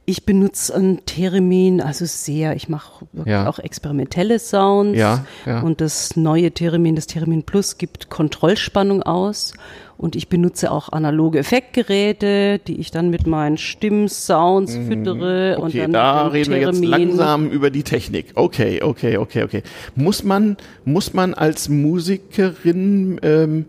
[0.06, 3.48] ich benutze ein Theremin, also sehr, ich mache ja.
[3.48, 4.98] auch experimentelle Sounds.
[4.98, 5.24] Ja.
[5.62, 9.54] Und das neue Theremin, das Theremin Plus, gibt Kontrollspannung aus.
[10.00, 14.86] Und ich benutze auch analoge Effektgeräte, die ich dann mit meinen Stimmsounds mhm.
[14.86, 15.56] füttere.
[15.58, 18.28] Okay, und dann da reden wir jetzt langsam über die Technik.
[18.34, 19.62] Okay, okay, okay, okay.
[19.96, 23.66] Muss man, muss man als Musikerin ähm,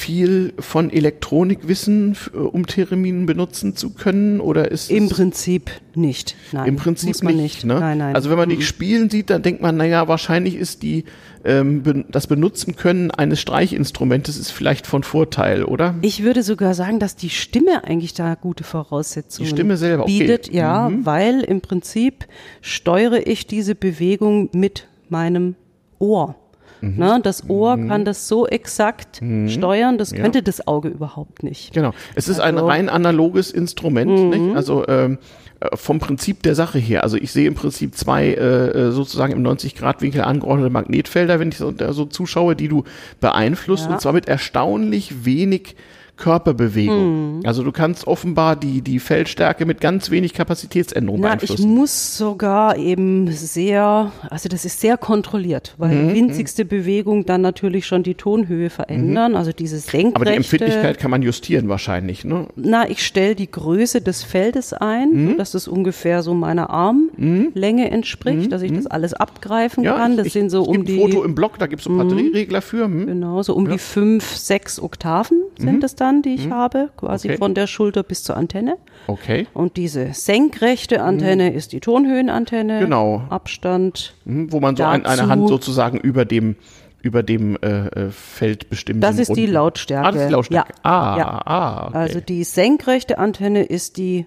[0.00, 4.40] viel von Elektronik wissen, äh, um Theremin benutzen zu können?
[4.40, 6.36] Oder ist Im Prinzip nicht.
[6.52, 7.42] Nein, Im Prinzip muss man nicht.
[7.42, 7.64] nicht.
[7.66, 7.78] Ne?
[7.78, 8.14] Nein, nein.
[8.14, 8.62] Also wenn man die mhm.
[8.62, 11.04] spielen sieht, dann denkt man, naja, wahrscheinlich ist die
[11.44, 15.94] ähm, das Benutzen können eines Streichinstrumentes ist vielleicht von Vorteil, oder?
[16.00, 20.18] Ich würde sogar sagen, dass die Stimme eigentlich da gute Voraussetzungen die Stimme selber, okay.
[20.18, 20.52] bietet.
[20.52, 21.04] Ja, mhm.
[21.04, 22.26] weil im Prinzip
[22.62, 25.56] steuere ich diese Bewegung mit meinem
[25.98, 26.36] Ohr.
[26.80, 26.96] Mhm.
[26.96, 27.88] Ne, das Ohr mhm.
[27.88, 29.48] kann das so exakt mhm.
[29.48, 30.42] steuern, das könnte ja.
[30.42, 31.72] das Auge überhaupt nicht.
[31.72, 31.92] Genau.
[32.14, 34.28] Es ist also, ein rein analoges Instrument, mhm.
[34.28, 34.56] nicht?
[34.56, 35.18] Also ähm,
[35.60, 37.02] äh, vom Prinzip der Sache her.
[37.02, 41.58] Also ich sehe im Prinzip zwei äh, äh sozusagen im 90-Grad-Winkel angeordnete Magnetfelder, wenn ich
[41.58, 42.84] so, so zuschaue, die du
[43.20, 43.92] beeinflusst, ja.
[43.92, 45.76] und zwar mit erstaunlich wenig
[46.20, 47.40] Körperbewegung.
[47.40, 47.40] Hm.
[47.44, 51.62] Also du kannst offenbar die, die Feldstärke mit ganz wenig Kapazitätsänderung Na, beeinflussen.
[51.62, 56.14] Ich muss sogar eben sehr, also das ist sehr kontrolliert, weil mhm.
[56.14, 59.38] winzigste Bewegung dann natürlich schon die Tonhöhe verändern, mhm.
[59.38, 60.16] also dieses senkrechte.
[60.16, 62.46] Aber die Empfindlichkeit kann man justieren wahrscheinlich, ne?
[62.56, 65.38] Na, ich stelle die Größe des Feldes ein, mhm.
[65.38, 67.92] dass das ungefähr so meiner Armlänge mhm.
[67.92, 68.50] entspricht, mhm.
[68.50, 68.90] dass ich das mhm.
[68.90, 70.16] alles abgreifen ja, kann.
[70.16, 70.98] Das ich, sind so um die.
[70.98, 72.88] Foto im Blog, da gibt es so Batterieregler für.
[72.88, 73.72] Genau, so um ja.
[73.72, 77.38] die fünf, sechs Oktaven sind das dann dann, die ich habe, quasi Okay.
[77.38, 78.76] von der Schulter bis zur Antenne.
[79.06, 79.46] Okay.
[79.54, 82.80] Und diese senkrechte Antenne ist die Tonhöhenantenne.
[82.80, 83.22] Genau.
[83.30, 84.14] Abstand.
[84.24, 86.56] Mhm, Wo man so ein, eine Hand sozusagen über dem
[87.02, 89.02] über dem äh, äh, Feld bestimmt.
[89.02, 90.06] Das ist die Lautstärke.
[90.06, 90.72] Ah, das ist die Lautstärke.
[90.84, 90.90] Ja.
[90.90, 91.40] Ah, Ja.
[91.46, 91.96] ah, okay.
[91.96, 94.26] Also die senkrechte Antenne ist die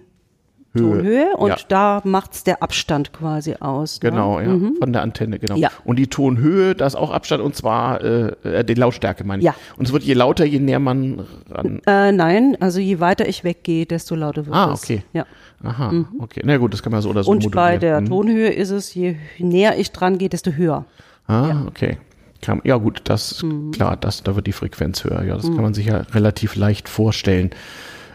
[0.74, 0.82] Höhe.
[0.98, 1.56] Tonhöhe und Ja.
[1.68, 4.02] da macht's der Abstand quasi aus.
[4.02, 4.10] ne?
[4.10, 5.54] Genau, ja, von der Antenne, genau.
[5.56, 5.70] Ja.
[5.84, 9.46] Und die Tonhöhe, da ist auch Abstand und zwar äh, äh, die Lautstärke, meine ich.
[9.46, 9.54] Ja.
[9.76, 11.80] Und es wird je lauter, je näher man ran.
[11.86, 14.82] Äh, nein, also je weiter ich weggehe, desto lauter wird Ah, es.
[14.82, 15.02] okay.
[15.12, 15.26] Ja.
[15.62, 16.42] Aha, okay.
[16.44, 17.80] Na gut, das kann man so oder so Und bei modulieren.
[17.80, 18.06] der Mhm.
[18.08, 20.84] Tonhöhe ist es, je näher ich dran gehe, desto höher.
[21.26, 21.98] Ah, okay.
[22.42, 23.70] Kann, ja gut, das Mhm.
[23.70, 25.22] klar, das, da wird die Frequenz höher.
[25.24, 27.50] Ja, das kann man sich ja relativ leicht vorstellen.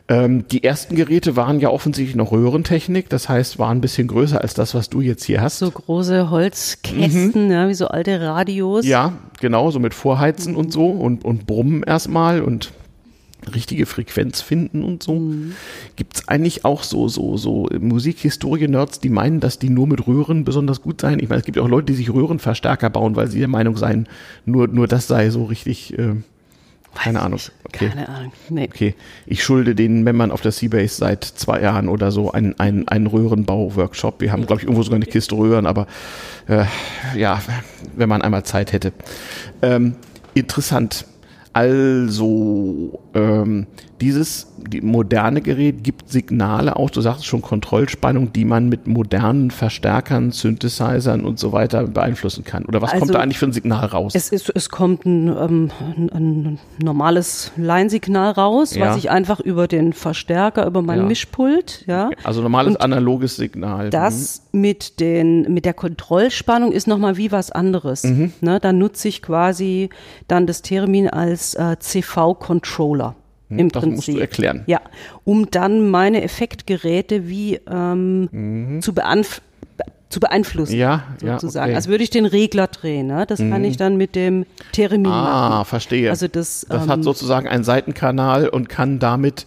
[0.09, 4.41] Ähm, die ersten Geräte waren ja offensichtlich noch Röhrentechnik, das heißt, waren ein bisschen größer
[4.41, 5.59] als das, was du jetzt hier hast.
[5.59, 8.85] So große Holzkästen, ja, wie so alte Radios.
[8.85, 8.89] Mhm.
[8.89, 12.73] Ja, genau, so mit Vorheizen und so und, und Brummen erstmal und
[13.53, 15.31] richtige Frequenz finden und so.
[15.95, 20.81] Gibt's eigentlich auch so, so, so Musikhistorie-Nerds, die meinen, dass die nur mit Röhren besonders
[20.81, 21.19] gut seien?
[21.19, 24.07] Ich meine, es gibt auch Leute, die sich Röhrenverstärker bauen, weil sie der Meinung seien,
[24.45, 26.15] nur, nur das sei so richtig, äh,
[26.95, 27.39] keine Ahnung.
[27.65, 27.89] Okay.
[27.89, 28.31] Keine Ahnung.
[28.49, 28.67] Nee.
[28.71, 32.87] Okay, ich schulde den Männern auf der Seabase seit zwei Jahren oder so einen, einen,
[32.87, 34.21] einen Röhrenbau-Workshop.
[34.21, 35.87] Wir haben, glaube ich, irgendwo sogar eine Kiste Röhren, aber
[36.47, 36.65] äh,
[37.15, 37.41] ja,
[37.95, 38.91] wenn man einmal Zeit hätte.
[39.61, 39.95] Ähm,
[40.33, 41.05] interessant.
[41.53, 43.67] Also, ähm,
[44.01, 49.51] dieses die moderne Gerät gibt Signale aus, du sagst schon Kontrollspannung, die man mit modernen
[49.51, 52.65] Verstärkern, Synthesizern und so weiter beeinflussen kann.
[52.65, 54.13] Oder was kommt Also, da eigentlich für ein Signal raus?
[54.15, 58.87] Es, ist, es kommt ein, ähm, ein, ein normales Line-Signal raus, Ja.
[58.87, 61.05] was ich einfach über den Verstärker, über mein Ja.
[61.05, 62.09] Mischpult, ja.
[62.23, 63.89] also normales Und analoges Signal.
[63.89, 68.03] Das mit den mit der Kontrollspannung ist noch mal wie was anderes.
[68.03, 68.33] Mhm.
[68.41, 69.89] Ne, da nutze ich quasi
[70.27, 73.08] dann das Termin als äh, CV-Controller
[73.49, 73.95] im Hm, das Prinzip.
[73.95, 74.63] musst du erklären.
[74.67, 74.79] Ja,
[75.23, 79.41] um dann meine Effektgeräte wie ähm, zu, beanf
[80.09, 80.73] zu beeinflussen.
[80.73, 80.79] Mhm.
[80.79, 81.63] Ja, ja, sozusagen.
[81.65, 81.71] okay.
[81.71, 81.75] Mhm.
[81.77, 83.07] Als würde ich den Regler drehen.
[83.07, 83.25] Ne?
[83.27, 85.65] Das kann ich dann mit dem Termin Ah, machen.
[85.65, 86.09] verstehe.
[86.09, 89.45] Also das, das ähm, hat sozusagen einen Seitenkanal und kann damit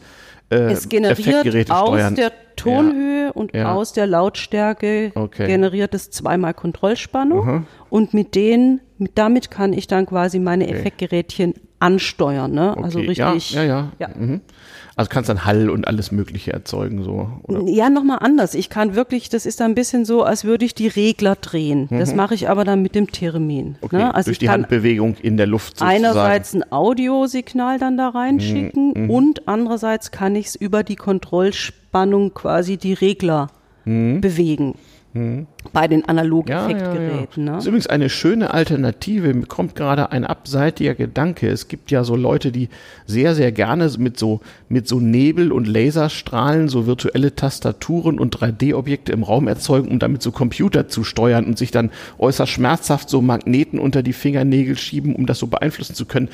[0.51, 2.15] äh, Es generiert aus steuern.
[2.15, 3.73] der Tonhöhe und Ja.
[3.73, 5.47] aus der Lautstärke Okay.
[5.47, 11.55] generiert es zweimal Kontrollspannung und mit denen, mit, damit kann ich dann quasi meine Effektgerätchen
[11.83, 12.77] ansteuern, ne?
[12.77, 13.53] Also Okay, richtig.
[13.53, 14.09] Ja, ja, ja.
[14.09, 14.09] Ja.
[14.17, 14.41] Mhm.
[14.95, 17.31] Also kannst dann Hall und alles Mögliche erzeugen, so.
[17.45, 17.63] Oder?
[17.67, 18.55] Ja, nochmal anders.
[18.55, 21.89] Ich kann wirklich, das ist ein bisschen so, als würde ich die Regler drehen.
[21.91, 23.69] Das mache ich aber dann mit dem Termin.
[23.69, 23.77] Mhm.
[23.81, 24.15] Okay, ne?
[24.15, 25.97] Also durch die Handbewegung in der Luft sozusagen.
[25.97, 32.35] einerseits ein Audiosignal dann da reinschicken Mhm, und andererseits kann ich es über die Kontrollspannung
[32.35, 33.49] quasi die Regler
[33.85, 34.75] bewegen.
[35.73, 36.53] Bei den analogen Mhm.
[36.53, 36.85] Ja, ja, ja.
[36.87, 37.47] Effektgeräten.
[37.47, 37.69] Das ist Ne?
[37.69, 39.35] übrigens eine schöne Alternative.
[39.35, 41.49] Mir kommt gerade ein abseitiger Gedanke.
[41.49, 42.69] Es gibt ja so Leute, die
[43.07, 49.13] sehr, sehr gerne mit so, mit so Nebel und Laserstrahlen so virtuelle Tastaturen und 3D-Objekte
[49.13, 53.21] im Raum erzeugen, um damit so Computer zu steuern und sich dann äußerst schmerzhaft so
[53.21, 56.31] Magneten unter die Fingernägel schieben, um das so beeinflussen zu können.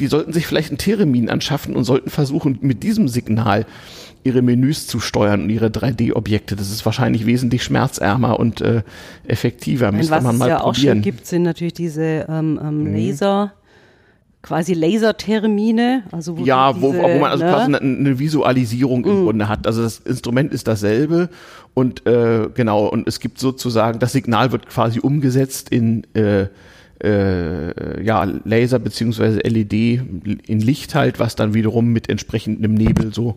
[0.00, 3.66] Die sollten sich vielleicht ein Theremin anschaffen und sollten versuchen, mit diesem Signal
[4.26, 6.56] ihre Menüs zu steuern und ihre 3D-Objekte.
[6.56, 8.82] Das ist wahrscheinlich wesentlich schmerzärmer und äh,
[9.26, 9.92] effektiver.
[9.92, 10.98] Müsste was man es mal ja auch schon probieren.
[10.98, 11.02] Mhm.
[11.02, 13.52] gibt, sind natürlich diese ähm, ähm, Laser,
[14.42, 16.02] quasi Lasertermine.
[16.10, 17.50] Also wo ja, du wo, diese, wo man also ne?
[17.50, 19.66] quasi eine, eine Visualisierung im Grunde hat.
[19.66, 21.30] Also das Instrument ist dasselbe
[21.74, 26.46] und äh, genau, und es gibt sozusagen, das Signal wird quasi umgesetzt in äh,
[27.02, 33.36] äh, ja, Laser beziehungsweise LED in Licht halt, was dann wiederum mit entsprechendem Nebel so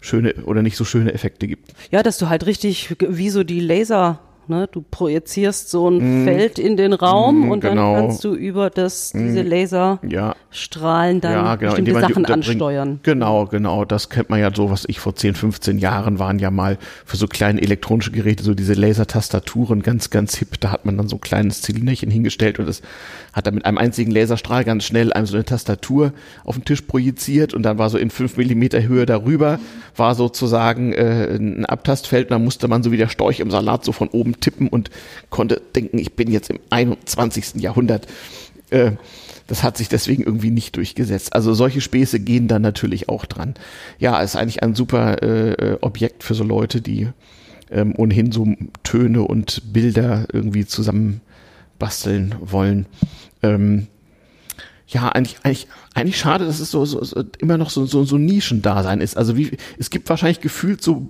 [0.00, 1.72] schöne oder nicht so schöne Effekte gibt.
[1.90, 4.20] Ja, dass du halt richtig, wie so die Laser,
[4.50, 7.94] ne, du projizierst so ein Feld in den Raum Mm, und dann genau.
[7.94, 13.00] kannst du über das, diese Laserstrahlen Ja, dann ja, genau, bestimmte Sachen ansteuern.
[13.02, 13.84] Genau, genau.
[13.84, 17.16] Das kennt man ja so, was ich vor 10, 15 Jahren waren ja mal für
[17.16, 20.60] so kleine elektronische Geräte, so diese Lasertastaturen, ganz, ganz hip.
[20.60, 22.82] Da hat man dann so ein kleines Zylinderchen hingestellt und das
[23.32, 26.12] hat dann mit einem einzigen Laserstrahl ganz schnell einem so eine Tastatur
[26.44, 29.58] auf den Tisch projiziert und dann war so in 5 Millimeter Höhe darüber,
[29.96, 33.84] war sozusagen äh, ein Abtastfeld und dann musste man so wie der Storch im Salat
[33.84, 34.90] so von oben tippen und
[35.30, 37.56] konnte denken, ich bin jetzt im 21.
[37.56, 38.06] Jahrhundert.
[38.70, 38.92] Äh,
[39.46, 41.34] das hat sich deswegen irgendwie nicht durchgesetzt.
[41.34, 43.54] Also solche Späße gehen dann natürlich auch dran.
[43.98, 47.08] Ja, ist eigentlich ein super äh, äh, Objekt für so Leute, die
[47.70, 48.46] ähm, ohnehin so
[48.84, 51.20] Töne und Bilder irgendwie zusammen
[51.80, 52.86] basteln wollen.
[53.42, 53.88] Ähm,
[54.90, 58.18] ja, eigentlich, eigentlich, eigentlich schade, dass es so, so, so immer noch so, so, so
[58.18, 59.16] Nischendasein ist.
[59.16, 61.08] Also wie, es gibt wahrscheinlich gefühlt so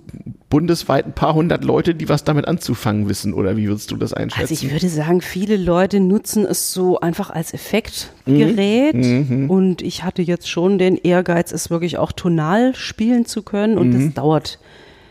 [0.49, 4.13] bundesweit ein paar hundert Leute, die was damit anzufangen wissen, oder wie würdest du das
[4.13, 4.41] einschätzen?
[4.51, 9.49] Also ich würde sagen, viele Leute nutzen es so einfach als Effektgerät Mhm.
[9.49, 13.89] und ich hatte jetzt schon den Ehrgeiz, es wirklich auch tonal spielen zu können und
[13.89, 14.05] Mhm.
[14.07, 14.59] das dauert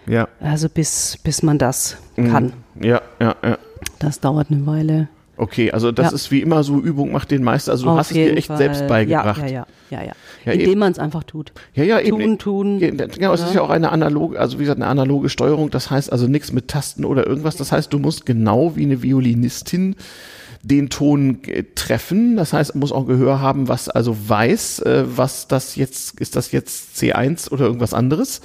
[0.07, 2.31] ja, also bis, bis man das Mhm.
[2.31, 2.53] kann.
[2.81, 3.59] ja, ja, ja.
[3.99, 5.09] Das dauert eine Weile.
[5.41, 6.15] Okay, also das Ja.
[6.15, 7.73] ist wie immer so, Übung macht den Meister.
[7.73, 8.59] Also du Auf hast es dir echt Fall.
[8.59, 9.41] selbst beigebracht.
[9.41, 10.13] Ja, ja, ja, ja,
[10.45, 10.53] ja.
[10.53, 11.53] Indem man es einfach tut.
[11.75, 12.19] Ja, ja, eben.
[12.19, 12.79] Tun, tun.
[12.79, 15.71] Ja, Genau, es ist ja auch eine analoge, also wie gesagt, eine analoge Steuerung.
[15.71, 17.57] Das heißt also nichts mit Tasten oder irgendwas.
[17.57, 19.97] Das heißt, du musst genau wie eine Violinistin
[20.63, 22.37] den Ton äh, treffen.
[22.37, 26.53] Das heißt, muss auch Gehör haben, was also weiß, äh, was das jetzt, ist das
[26.53, 28.43] jetzt C1 oder irgendwas anderes?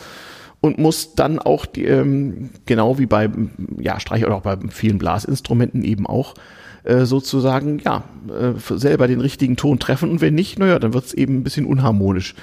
[0.61, 3.29] Und muss dann auch die, ähm, genau wie bei
[3.77, 6.33] ja, Streich oder auch bei vielen Blasinstrumenten eben auch
[6.85, 11.05] äh, sozusagen ja äh, selber den richtigen Ton treffen und wenn nicht, naja, dann wird
[11.05, 12.35] es eben ein bisschen unharmonisch.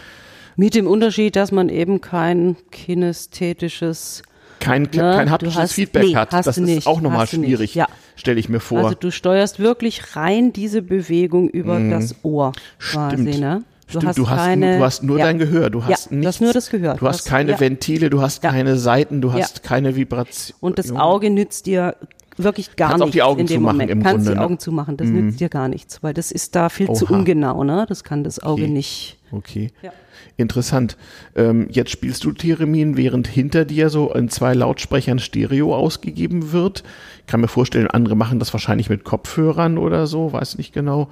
[0.57, 4.23] Mit dem Unterschied, dass man eben kein kinästhetisches,
[4.61, 6.33] kein, Ne, kein haptisches hast- Feedback nee, hat.
[6.33, 7.87] Das ist nicht, auch nochmal schwierig, ja.
[8.17, 8.81] stelle ich mir vor.
[8.85, 13.27] also du steuerst wirklich rein diese Bewegung über das Ohr quasi, Mhm.
[13.29, 13.41] Stimmt.
[13.41, 13.65] ne?
[13.87, 15.25] Du Stimmt, hast du, hast, keine, nur- du hast nur ja.
[15.27, 16.95] dein Gehör, du hast ja, nichts, nur das Gehör.
[16.95, 17.61] Du hast keine ja.
[17.61, 20.57] Ventile, du hast keine Seiten, du hast keine Vibration.
[20.61, 21.97] Und das Auge nützt dir
[22.37, 23.91] wirklich gar Kannst auch nichts die Augen in dem zumachen Moment.
[23.91, 24.45] im Kannst Grunde, die ne?
[24.45, 27.15] Augen zumachen, das nützt dir gar nichts, weil das ist da viel zu Oha.
[27.19, 27.85] ungenau, ne?
[27.89, 28.71] Das kann das Auge Okay.
[28.73, 29.19] nicht.
[29.31, 29.71] Okay.
[29.83, 29.93] Ja.
[30.37, 30.97] Interessant.
[31.37, 36.85] Ähm, jetzt spielst du Theremin, während hinter dir so in zwei Lautsprechern Stereo ausgegeben wird.
[37.21, 41.09] Ich kann mir vorstellen, andere machen das wahrscheinlich mit Kopfhörern oder so, weiß nicht genau.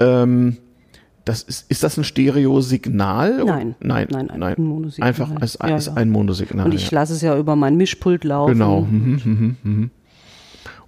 [0.00, 0.56] Ähm,
[1.24, 3.44] das ist, ist das ein Stereo-Signal?
[3.44, 3.74] Nein.
[3.80, 4.54] Nein, Nein, nein.
[4.58, 5.08] ein Monosignal.
[5.08, 5.94] Einfach als, Ja, als ja.
[5.94, 6.66] ein Monosignal.
[6.66, 7.00] Und ich ja.
[7.00, 8.52] lasse es ja über mein Mischpult laufen.
[8.52, 8.82] Genau.
[8.82, 9.90] Mhm, mhm, mhm.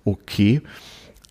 [0.04, 0.60] Okay.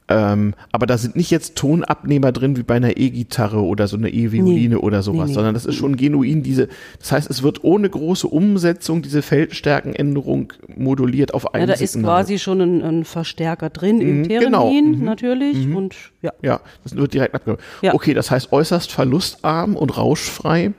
[0.10, 4.10] Ähm, aber da sind nicht jetzt Tonabnehmer drin wie bei einer E-Gitarre oder so eine
[4.10, 4.82] E-Violine Nee.
[4.82, 8.26] oder sowas, Nee, sondern das ist schon genuin diese, das heißt, es wird ohne große
[8.26, 12.22] Umsetzung diese Feldstärkenänderung moduliert auf ein Ja, da ist Signal.
[12.22, 14.70] quasi schon ein, ein Verstärker drin im Mhm, genau.
[14.70, 16.32] Theremin natürlich und ja.
[16.42, 17.62] Ja, das wird direkt abgenommen.
[17.82, 17.94] Ja.
[17.94, 20.72] Okay, das heißt äußerst verlustarm und rauschfrei.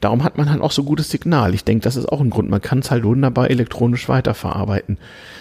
[0.00, 1.52] Darum hat man halt auch so gutes Signal.
[1.52, 2.48] Ich denke, das ist auch ein Grund.
[2.48, 4.96] Man kann es halt wunderbar elektronisch weiterverarbeiten.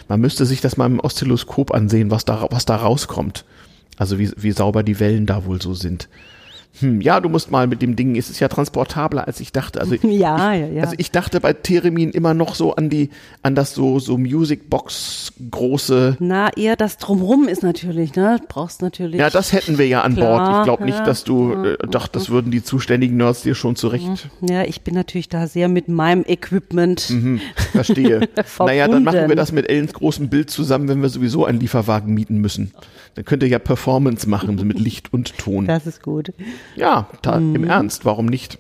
[0.07, 3.45] Man müsste sich das mal im Oszilloskop ansehen, was da, was da rauskommt.
[3.97, 6.07] Also wie, wie sauber die Wellen da wohl so sind.
[6.79, 9.79] Hm, ja, du musst mal mit dem Ding, es ist ja transportabler, als ich dachte.
[9.79, 10.83] Also Ja, ich, ja, ja.
[10.83, 13.09] Also ich dachte bei Theremin immer noch so an die,
[13.41, 18.37] an das so, so Music Box große, Na, eher das Drumrum ist natürlich, ne?
[18.39, 19.19] Du brauchst natürlich.
[19.19, 20.57] ja, das hätten wir ja an Klar, Bord.
[20.57, 23.75] Ich glaube nicht, ja, dass du, äh, doch, das würden die zuständigen Nerds dir schon
[23.75, 24.29] zurecht.
[24.41, 27.09] Ja, ich bin natürlich da sehr mit meinem Equipment.
[27.09, 28.27] Mhm, verstehe.
[28.59, 32.13] naja, dann machen wir das mit Ellens großem Bild zusammen, wenn wir sowieso einen Lieferwagen
[32.13, 32.71] mieten müssen.
[33.15, 35.65] Dann könnt ihr ja Performance machen mit Licht und Ton.
[35.65, 36.31] Das ist gut.
[36.75, 37.07] Ja,
[37.39, 37.55] Mhm.
[37.55, 38.59] im Ernst, warum nicht?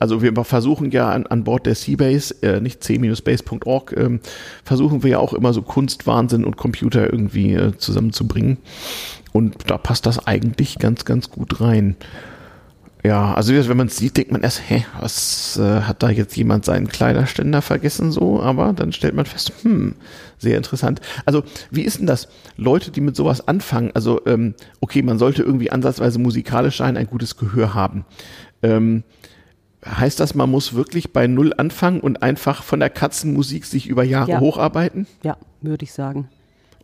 [0.00, 4.20] Also wir versuchen ja an, an Bord der Seabase, äh, nicht c-base.org, ähm,
[4.64, 8.58] versuchen wir ja auch immer so Kunstwahnsinn und Computer irgendwie äh, zusammenzubringen.
[9.32, 11.96] Und da passt das eigentlich ganz, ganz gut rein.
[13.06, 16.34] Ja, also wenn man es sieht, denkt man erst, hä, was äh, hat da jetzt
[16.36, 18.40] jemand seinen Kleiderständer vergessen so?
[18.40, 19.94] Aber dann stellt man fest, hm,
[20.38, 21.02] sehr interessant.
[21.26, 22.28] Also wie ist denn das?
[22.56, 27.06] Leute, die mit sowas anfangen, also ähm, okay, man sollte irgendwie ansatzweise musikalisch sein, ein
[27.06, 28.06] gutes Gehör haben.
[28.62, 29.02] Ähm,
[29.84, 34.02] heißt das, man muss wirklich bei Null anfangen und einfach von der Katzenmusik sich über
[34.02, 34.40] Jahre Ja.
[34.40, 35.06] hocharbeiten?
[35.22, 36.30] Ja, würde ich sagen.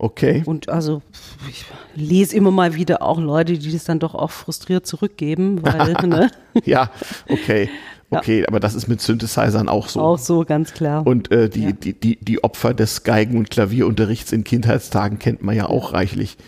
[0.02, 0.42] Okay.
[0.46, 1.02] Und also
[1.50, 5.92] ich lese immer mal wieder auch Leute, die das dann doch auch frustriert zurückgeben, weil,
[6.08, 6.30] ne?
[6.64, 6.90] Ja,
[7.28, 7.68] okay.
[8.10, 8.18] Ja.
[8.18, 10.00] Okay, aber das ist mit Synthesizern auch so.
[10.00, 11.06] Auch so, ganz klar.
[11.06, 11.72] Und äh, die, Ja.
[11.72, 16.38] die, die, die Opfer des Geigen- und Klavierunterrichts in Kindheitstagen kennt man ja auch reichlich.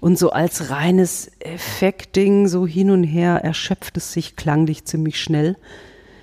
[0.00, 5.56] Und so als reines Effektding, so hin und her, erschöpft es sich klanglich ziemlich schnell.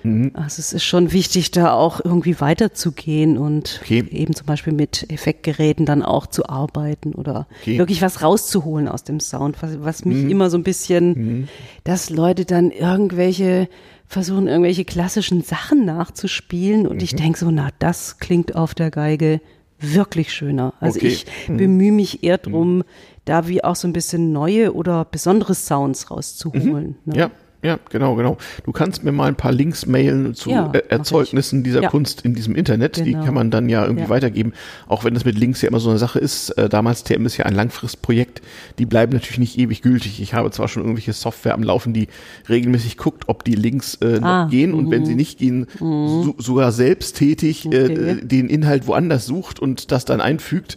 [0.08, 0.30] Mhm.
[0.34, 4.04] Also es ist schon wichtig, da auch irgendwie weiterzugehen und Okay.
[4.10, 7.74] eben zum Beispiel mit Effektgeräten dann auch zu arbeiten oder Okay.
[7.74, 7.78] Mhm.
[7.78, 9.62] wirklich was rauszuholen aus dem Sound.
[9.62, 11.48] Was, was mich immer so ein bisschen,
[11.84, 13.68] dass Leute dann irgendwelche
[14.06, 17.02] versuchen, irgendwelche klassischen Sachen nachzuspielen und Mhm.
[17.04, 19.40] ich denke so, na, das klingt auf der Geige
[19.80, 20.72] wirklich schöner.
[20.80, 21.08] Also Okay.
[21.08, 22.82] ich bemühe mich eher drum,
[23.26, 26.96] da wie auch so ein bisschen neue oder besondere Sounds rauszuholen.
[27.04, 27.16] Ne?
[27.18, 27.30] Ja,
[27.62, 28.38] ja, genau, genau.
[28.64, 31.88] Du kannst mir mal ein paar Links mailen zu Ja, äh, Erzeugnissen dieser Ja.
[31.90, 32.98] Kunst in diesem Internet.
[32.98, 33.24] Die Genau.
[33.24, 34.08] kann man dann ja irgendwie Ja.
[34.10, 34.52] weitergeben.
[34.86, 36.50] Auch wenn das mit Links ja immer so eine Sache ist.
[36.50, 38.42] Äh, damals TM ist ja ein Langfristprojekt.
[38.78, 40.20] Die bleiben natürlich nicht ewig gültig.
[40.22, 42.08] Ich habe zwar schon irgendwelche Software am Laufen, die
[42.48, 46.34] regelmäßig guckt, ob die Links äh, noch Ah, gehen und wenn sie nicht gehen, so,
[46.38, 47.92] sogar selbsttätig Okay.
[47.92, 50.76] äh, den Inhalt woanders sucht und das dann einfügt.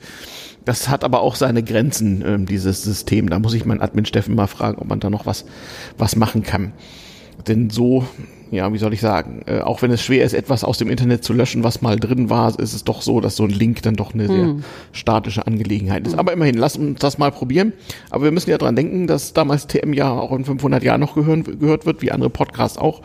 [0.65, 3.29] Das hat aber auch seine Grenzen, ähm, dieses System.
[3.29, 5.45] Da muss ich meinen Admin Steffen mal fragen, ob man da noch was,
[5.97, 6.73] was machen kann.
[7.47, 8.05] Denn so,
[8.51, 11.23] ja, wie soll ich sagen, äh, auch wenn es schwer ist, etwas aus dem Internet
[11.23, 13.95] zu löschen, was mal drin war, ist es doch so, dass so ein Link dann
[13.95, 14.33] doch eine hm.
[14.33, 14.55] sehr
[14.91, 16.13] statische Angelegenheit ist.
[16.13, 16.19] Hm.
[16.19, 17.71] Aber immerhin, lass uns das mal probieren.
[18.09, 21.15] Aber wir müssen ja dran denken, dass damals TM ja auch in 500 Jahren noch
[21.15, 23.01] gehören, gehört wird, wie andere Podcasts auch.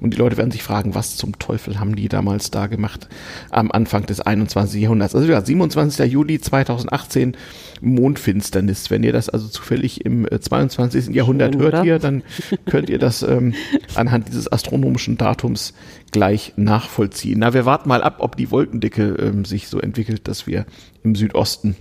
[0.00, 3.08] Und die Leute werden sich fragen, was zum Teufel haben die damals da gemacht
[3.50, 4.80] am Anfang des 21.
[4.80, 5.14] Jahrhunderts.
[5.14, 6.10] Also ja, 27.
[6.10, 7.36] Juli 2018,
[7.80, 8.90] Mondfinsternis.
[8.90, 11.08] Wenn ihr das also zufällig im 22.
[11.08, 12.22] Äh, Jahrhundert Schön, hört hier, dann
[12.66, 13.54] könnt ihr das ähm,
[13.94, 15.74] anhand dieses astronomischen Datums
[16.12, 17.40] gleich nachvollziehen.
[17.40, 20.66] Na, wir warten mal ab, ob die Wolkendicke ähm, sich so entwickelt, dass wir
[21.02, 21.76] im Südosten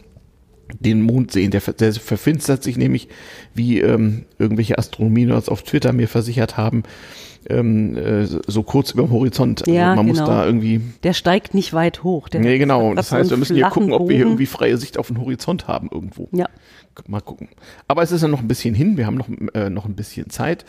[0.79, 1.51] den Mond sehen.
[1.51, 3.07] Der, der verfinstert sich nämlich,
[3.53, 6.83] wie ähm, irgendwelche Astronomie-Nerds auf Twitter mir versichert haben,
[7.47, 9.61] ähm, äh, so kurz über dem Horizont.
[9.61, 10.19] Also ja, man genau.
[10.19, 10.81] muss da irgendwie.
[11.03, 12.29] Der steigt nicht weit hoch.
[12.29, 12.93] Der nee, genau.
[12.95, 15.67] Das heißt, wir müssen hier gucken, ob wir hier irgendwie freie Sicht auf den Horizont
[15.67, 16.27] haben irgendwo.
[16.31, 16.47] Ja.
[17.07, 17.49] Mal gucken.
[17.87, 18.97] Aber es ist ja noch ein bisschen hin.
[18.97, 20.65] Wir haben noch, äh, noch ein bisschen Zeit.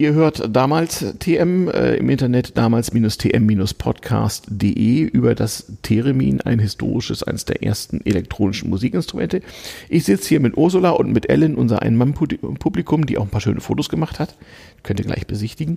[0.00, 7.62] Ihr hört damals TM äh, im Internet, damals-tm-podcast.de über das Theremin, ein historisches, eines der
[7.62, 9.42] ersten elektronischen Musikinstrumente.
[9.90, 13.60] Ich sitze hier mit Ursula und mit Ellen, unser Ein-Mann-Publikum, die auch ein paar schöne
[13.60, 14.36] Fotos gemacht hat.
[14.84, 15.76] Könnt ihr gleich besichtigen.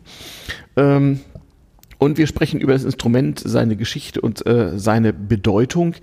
[0.77, 1.19] Ähm,
[2.03, 5.95] und wir sprechen über das Instrument, seine Geschichte und äh, seine Bedeutung.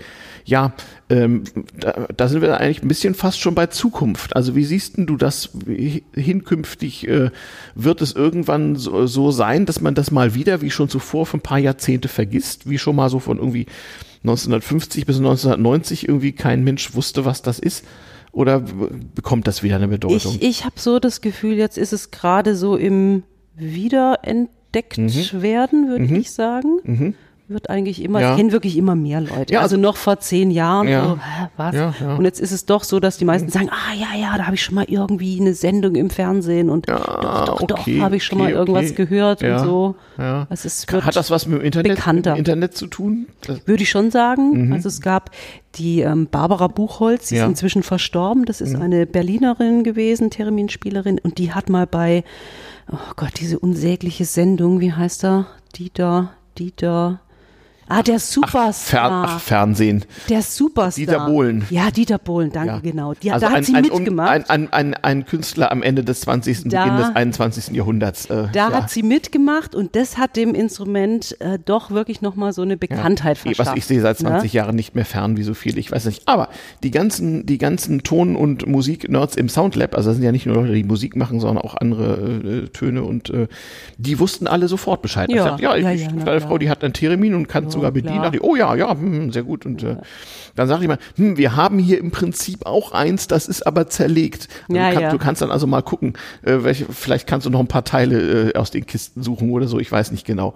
[0.47, 0.73] Ja,
[1.11, 1.45] ähm,
[1.79, 4.35] da, da sind wir eigentlich ein bisschen fast schon bei Zukunft.
[4.35, 5.51] Also wie siehst du das
[6.15, 7.07] hinkünftig?
[7.07, 7.31] Äh,
[7.75, 11.37] wird es irgendwann so, so sein, dass man das mal wieder, wie schon zuvor, für
[11.37, 13.67] ein paar Jahrzehnte vergisst, wie schon mal so von irgendwie
[14.23, 17.85] 1950 bis 1990 irgendwie kein Mensch wusste, was das ist?
[18.33, 18.63] Oder
[19.15, 20.37] bekommt das wieder eine Bedeutung?
[20.41, 23.23] Ich, ich habe so das Gefühl, jetzt ist es gerade so im
[23.55, 25.43] Wiederentdecken entdeckt mhm.
[25.43, 26.17] werden, würde mhm.
[26.17, 26.79] ich sagen.
[26.85, 27.15] Mhm.
[27.49, 28.31] Wird eigentlich immer, ja.
[28.31, 29.53] ich kenne wirklich immer mehr Leute.
[29.53, 31.05] Ja, also, also noch vor zehn Jahren, ja.
[31.05, 31.75] so, hä, was?
[31.75, 32.15] Ja.
[32.17, 33.51] Und jetzt ist es doch so, dass die meisten mhm.
[33.51, 36.89] sagen, ah ja, ja, da habe ich schon mal irgendwie eine Sendung im Fernsehen und
[36.89, 39.05] doch, doch, okay, doch, habe ich schon okay, mal irgendwas okay.
[39.05, 39.97] gehört und so.
[40.17, 40.47] Ja.
[40.49, 42.37] Also es Hat das was mit dem Internet, bekannter.
[42.37, 43.27] Internet zu tun?
[43.45, 44.67] Das Würde ich schon sagen.
[44.67, 44.73] Mhm.
[44.73, 45.33] Also es gab
[45.75, 48.45] die ähm, Barbara Buchholz, die ist inzwischen verstorben.
[48.45, 48.83] Das ist mhm.
[48.83, 52.23] eine Berlinerin gewesen, Terminspielerin und die hat mal bei
[52.93, 55.47] oh Gott, diese unsägliche Sendung, wie heißt er?
[55.77, 57.21] Dieter, Dieter,
[57.91, 58.71] Ah, der Superstar.
[58.71, 60.05] Ach, Fer ach, Fernsehen.
[60.29, 61.05] Der Superstar.
[61.05, 61.65] Dieter Bohlen.
[61.71, 62.79] Ja, Dieter Bohlen, danke, ja.
[62.79, 63.15] genau.
[63.15, 64.31] Die, also da ein, hat sie ein, mitgemacht.
[64.31, 67.75] Ein, ein, ein, ein, Künstler am Ende des 20., da, Beginn des 21.
[67.75, 68.27] Jahrhunderts.
[68.27, 68.73] Äh, da ja.
[68.73, 73.39] hat sie mitgemacht und das hat dem Instrument äh, doch wirklich nochmal so eine Bekanntheit
[73.39, 73.43] ja.
[73.43, 73.71] verschafft.
[73.71, 74.57] Was ich sehe seit 20 ne?
[74.57, 76.29] Jahren nicht mehr fern, wie so viel, ich weiß nicht.
[76.29, 76.49] Aber
[76.85, 80.55] die ganzen, die ganzen Ton- und Musik-Nerds im Soundlab, also das sind ja nicht nur
[80.55, 83.49] Leute, die Musik machen, sondern auch andere äh, Töne und äh,
[83.99, 85.29] die wussten alle sofort Bescheid.
[85.29, 88.23] Ja, also, ja, ich, ja, ja, Frau, die hat ein Theremin und kann sogar bedienen.
[88.23, 89.67] Dachte, oh ja, ja, hm, sehr gut.
[89.67, 89.97] Und äh,
[90.55, 93.89] dann sage ich mal, hm, wir haben hier im Prinzip auch eins, das ist aber
[93.89, 94.49] zerlegt.
[94.69, 95.11] Also ja, du, kann, ja.
[95.11, 98.51] du, kannst dann also mal gucken, äh, welche, vielleicht kannst du noch ein paar Teile
[98.51, 100.55] äh, aus den Kisten suchen oder so, ich weiß nicht genau.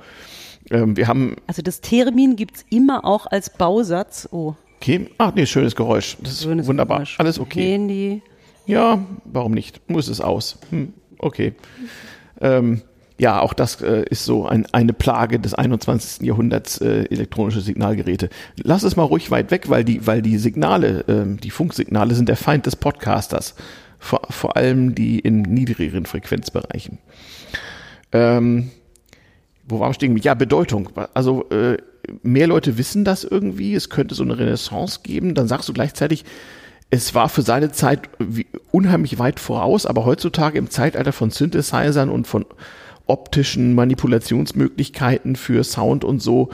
[0.70, 1.36] Ähm, wir haben.
[1.46, 4.28] Also das Termin gibt's immer auch als Bausatz.
[4.32, 4.54] Oh.
[4.76, 5.08] Okay.
[5.18, 6.16] Ach nee, schönes Geräusch.
[6.22, 6.98] Das schönes ist wunderbar.
[6.98, 7.20] Geräusch.
[7.20, 7.72] Alles okay.
[7.72, 8.22] Handy.
[8.66, 9.88] Ja, warum nicht?
[9.90, 10.58] Muss es aus.
[10.70, 11.54] Hm, okay.
[12.40, 12.82] Ähm,
[13.16, 16.26] ja, auch das äh, ist so ein, eine Plage des 21.
[16.26, 18.28] Jahrhunderts, äh, elektronische Signalgeräte.
[18.62, 22.28] Lass es mal ruhig weit weg, weil die, weil die Signale, äh, die Funksignale sind
[22.28, 23.54] der Feind des Podcasters.
[24.00, 26.98] Vor, vor allem die in niedrigeren Frequenzbereichen.
[28.12, 28.70] Ähm,
[29.66, 30.16] wo waren wir stehen?
[30.18, 30.90] Ja, Bedeutung.
[31.14, 31.78] Also äh,
[32.22, 33.74] mehr Leute wissen das irgendwie.
[33.74, 35.34] Es könnte so eine Renaissance geben.
[35.34, 36.24] Dann sagst du gleichzeitig,
[36.90, 38.10] es war für seine Zeit
[38.70, 42.44] unheimlich weit voraus, aber heutzutage im Zeitalter von Synthesizern und von
[43.06, 46.50] optischen Manipulationsmöglichkeiten für Sound und so,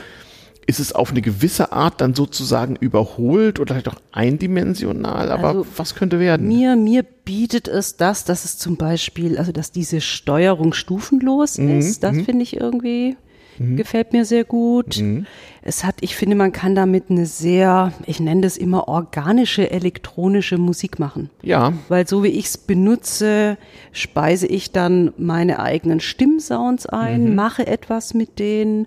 [0.67, 5.67] ist es auf eine gewisse Art dann sozusagen überholt oder vielleicht auch eindimensional, aber also
[5.77, 6.47] was könnte werden?
[6.47, 11.81] Mir, mir bietet es das, dass es zum Beispiel, also dass diese Steuerung stufenlos mhm.
[11.81, 12.25] ist, das mhm.
[12.25, 13.17] finde ich irgendwie
[13.61, 13.77] mhm.
[13.77, 14.99] gefällt mir sehr gut.
[14.99, 15.27] Mhm.
[15.63, 20.59] Es hat, ich finde, man kann damit eine sehr, ich nenne das immer organische elektronische
[20.59, 21.31] Musik machen.
[21.43, 21.73] Ja.
[21.89, 23.59] Weil so wie ich es benutze,
[23.93, 27.35] speise ich dann meine eigenen Stimmsounds ein, mhm.
[27.35, 28.87] mache etwas mit denen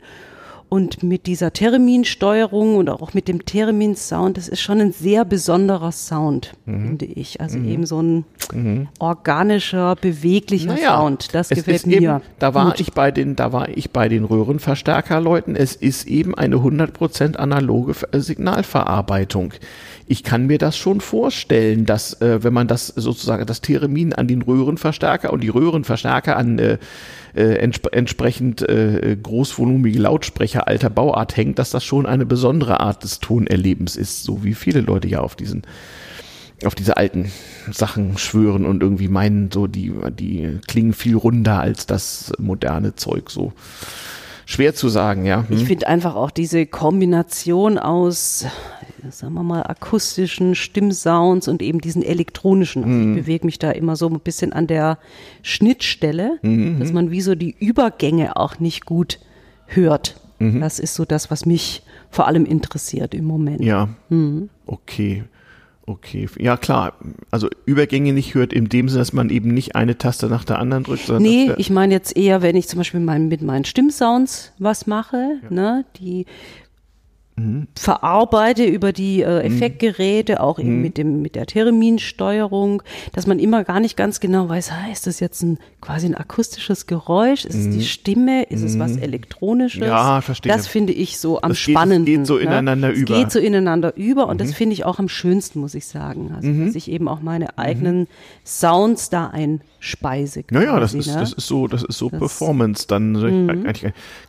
[0.73, 5.91] und mit dieser Terminsteuerung und auch mit dem Theremin-Sound, das ist schon ein sehr besonderer
[5.91, 6.87] Sound, mhm.
[6.87, 7.39] finde ich.
[7.39, 7.69] Also mhm.
[7.69, 8.87] eben so ein mhm.
[8.97, 11.35] organischer, beweglicher naja, Sound.
[11.35, 12.01] Das gefällt mir.
[12.01, 12.79] Eben, da war gut.
[12.79, 15.55] ich bei den, da war ich bei den Röhrenverstärkerleuten.
[15.55, 19.53] Es ist eben eine 100% analoge äh, Signalverarbeitung.
[20.07, 24.27] Ich kann mir das schon vorstellen, dass äh, wenn man das sozusagen das Theremin an
[24.27, 26.77] den Röhrenverstärker und die Röhrenverstärker an äh,
[27.35, 33.03] äh, entsp entsprechend äh, großvolumige Lautsprecher alter Bauart hängt, dass das schon eine besondere Art
[33.03, 35.63] des Tonerlebens ist, so wie viele Leute ja auf diesen
[36.65, 37.31] auf diese alten
[37.71, 43.29] Sachen schwören und irgendwie meinen, so die, die klingen viel runder als das moderne Zeug
[43.29, 43.53] so.
[44.45, 45.45] Schwer zu sagen, ja.
[45.47, 45.57] Hm.
[45.57, 48.45] Ich finde einfach auch diese Kombination aus,
[49.11, 52.83] sagen wir mal, akustischen Stimmsounds und eben diesen elektronischen.
[52.83, 53.17] Also mhm.
[53.17, 54.97] Ich bewege mich da immer so ein bisschen an der
[55.41, 56.79] Schnittstelle, mhm.
[56.79, 59.19] dass man wie so die Übergänge auch nicht gut
[59.65, 60.19] hört.
[60.39, 60.59] Mhm.
[60.61, 63.61] Das ist so das, was mich vor allem interessiert im Moment.
[63.61, 63.89] Ja.
[64.09, 64.49] Mhm.
[64.65, 65.23] Okay.
[65.85, 66.93] Okay, ja klar.
[67.29, 70.59] Also Übergänge nicht hört in dem Sinne, dass man eben nicht eine Taste nach der
[70.59, 71.07] anderen drückt.
[71.07, 75.39] Sondern nee, ich meine jetzt eher, wenn ich zum Beispiel mit meinen Stimmsounds was mache,
[75.43, 75.49] ja.
[75.49, 76.25] ne, die
[77.35, 77.67] mhm.
[77.75, 79.55] verarbeite über die äh, mhm.
[79.55, 80.81] Effektgeräte, auch eben mhm.
[80.81, 85.07] mit dem mit der Thereminsteuerung, dass man immer gar nicht ganz genau weiß, ah, ist
[85.07, 87.83] das jetzt ein quasi ein akustisches Geräusch, ist es die.
[87.83, 89.87] Stimme, ist es was elektronisches?
[89.87, 90.51] Ja, verstehe.
[90.51, 92.13] Das finde ich so am das spannendsten.
[92.13, 92.41] Es geht so ne?
[92.41, 92.93] ineinander ne?
[92.93, 93.13] über.
[93.13, 96.31] Es geht so ineinander über und das finde ich auch am schönsten, muss ich sagen.
[96.35, 98.07] Also dass ich eben auch meine eigenen
[98.45, 99.27] Sounds da
[99.83, 100.43] einspeise.
[100.43, 101.19] Quasi, naja, das ist ne?
[101.19, 103.65] das ist so das ist so das, Performance dann.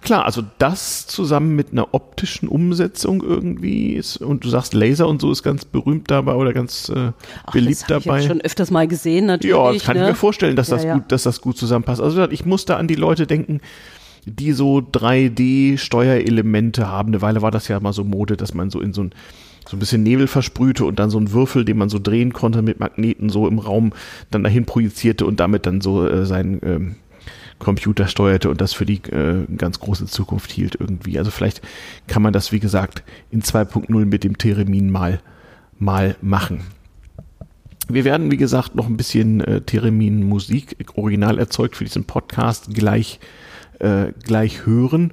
[0.02, 4.18] Klar, also das zusammen mit einer optischen Umsetzung Umsetzung irgendwie ist.
[4.18, 7.12] Und du sagst, Laser und so ist ganz berühmt dabei oder ganz äh,
[7.44, 8.20] Ach, beliebt das dabei.
[8.20, 9.56] Ich schon öfters mal gesehen, natürlich.
[9.56, 10.04] Ja, das kann ne?
[10.04, 10.94] ich mir vorstellen, dass, ja, das ja.
[10.94, 12.00] Gut, dass das gut zusammenpasst.
[12.00, 13.60] Also ich muss da an die Leute denken,
[14.26, 17.08] die so 3D-Steuerelemente haben.
[17.08, 19.12] Eine Weile war das ja mal so Mode, dass man so in so ein
[19.68, 22.62] so ein bisschen Nebel versprühte und dann so einen Würfel, den man so drehen konnte
[22.62, 23.92] mit Magneten so im Raum
[24.30, 26.94] dann dahin projizierte und damit dann so äh, sein ähm,
[27.58, 31.18] Computer steuerte und das für die äh, ganz große Zukunft hielt irgendwie.
[31.18, 31.62] Also vielleicht
[32.06, 35.20] kann man das, wie gesagt, in 2.0 mit dem Theremin mal,
[35.78, 36.60] mal machen.
[37.88, 42.74] Wir werden, wie gesagt, noch ein bisschen äh, Theremin Musik original erzeugt für diesen Podcast
[42.74, 43.20] gleich,
[43.78, 45.12] äh, gleich hören.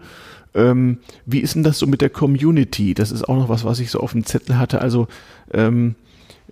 [0.54, 2.94] Ähm, wie ist denn das so mit der Community?
[2.94, 4.82] Das ist auch noch was, was ich so auf dem Zettel hatte.
[4.82, 5.08] Also
[5.54, 5.96] ähm,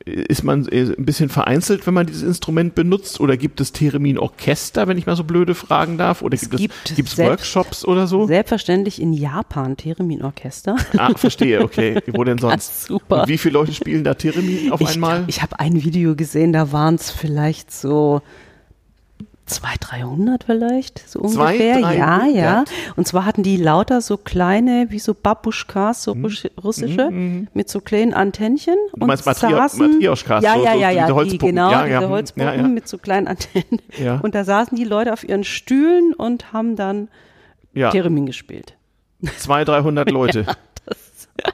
[0.05, 3.19] ist man äh, ein bisschen vereinzelt, wenn man dieses Instrument benutzt?
[3.19, 6.21] Oder gibt es Theremin-Orchester, wenn ich mal so blöde fragen darf?
[6.21, 8.25] Oder es gibt es gibt's Workshops oder so?
[8.25, 10.77] Selbstverständlich in Japan Theremin-Orchester.
[10.97, 12.01] Ah, verstehe, okay.
[12.13, 12.85] Wo denn sonst?
[12.85, 13.21] super.
[13.21, 15.25] Und wie viele Leute spielen da Theremin auf ich, einmal?
[15.27, 18.21] Ich habe ein Video gesehen, da waren es vielleicht so
[19.49, 21.75] 200, 300 vielleicht, so ungefähr.
[21.75, 22.63] Zwei, drei, ja, ja, ja,
[22.95, 26.25] Und zwar hatten die lauter so kleine, wie so Babuschkas, so mhm.
[26.63, 27.47] russische, mhm.
[27.53, 28.75] mit so kleinen Antennchen.
[28.95, 32.09] Du meinst und saßen, Matrioschkas, ja, ja, so, ja, ja, die, genau, ja, ja, diese
[32.09, 32.67] Holzpuppen ja, ja.
[32.67, 33.81] mit so kleinen Antennen.
[33.97, 34.19] Ja.
[34.19, 37.09] Und da saßen die Leute auf ihren Stühlen und haben dann
[37.73, 37.91] ja.
[37.91, 38.75] Theremin gespielt.
[39.37, 40.45] 200, 300 Leute.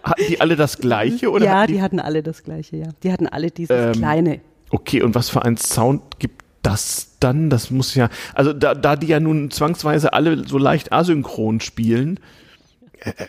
[0.03, 1.31] hatten die alle das Gleiche?
[1.31, 2.87] Oder ja, die, die, hatten alle das Gleiche, ja.
[3.03, 4.41] Die hatten alle dieses ähm, kleine.
[4.69, 7.49] Okay, und was für ein Sound gibt das dann?
[7.49, 12.19] Das muss ja, also da, da die ja nun zwangsweise alle so leicht asynchron spielen.
[12.99, 13.25] Äh, äh.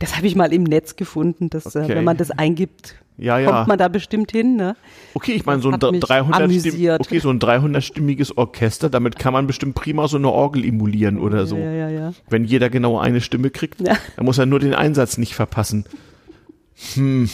[0.00, 1.90] das habe ich mal im Netz gefunden, dass okay.
[1.90, 3.50] äh, wenn man das eingibt, ja, ja.
[3.50, 4.56] kommt man da bestimmt hin.
[4.56, 4.76] Ne?
[5.14, 9.74] Okay, ich meine so ein 300 okay, so ein 300-stimmiges Orchester, damit kann man bestimmt
[9.74, 11.56] prima so eine Orgel emulieren oder so.
[11.56, 12.12] Ja, ja, ja.
[12.28, 15.84] Wenn jeder genau eine Stimme kriegt, dann muss er nur den Einsatz nicht verpassen.
[16.94, 17.28] Hm.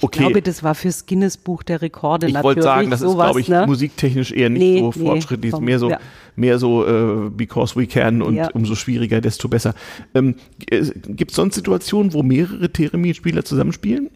[0.00, 0.02] Okay.
[0.02, 2.50] Ich glaube, das war fürs Guinness-Buch der Rekorde ich natürlich.
[2.50, 3.64] Ich wollte sagen, das sowas, ist, glaube ich, ne?
[3.66, 5.98] musiktechnisch eher nicht nee, so fortschrittlich, nee, mehr so, ja.
[6.36, 8.48] mehr so äh, because we can und ja.
[8.52, 9.74] umso schwieriger, desto besser.
[10.14, 10.36] Ähm,
[10.68, 14.10] Gibt es sonst Situationen, wo mehrere Theremin-Spieler zusammenspielen?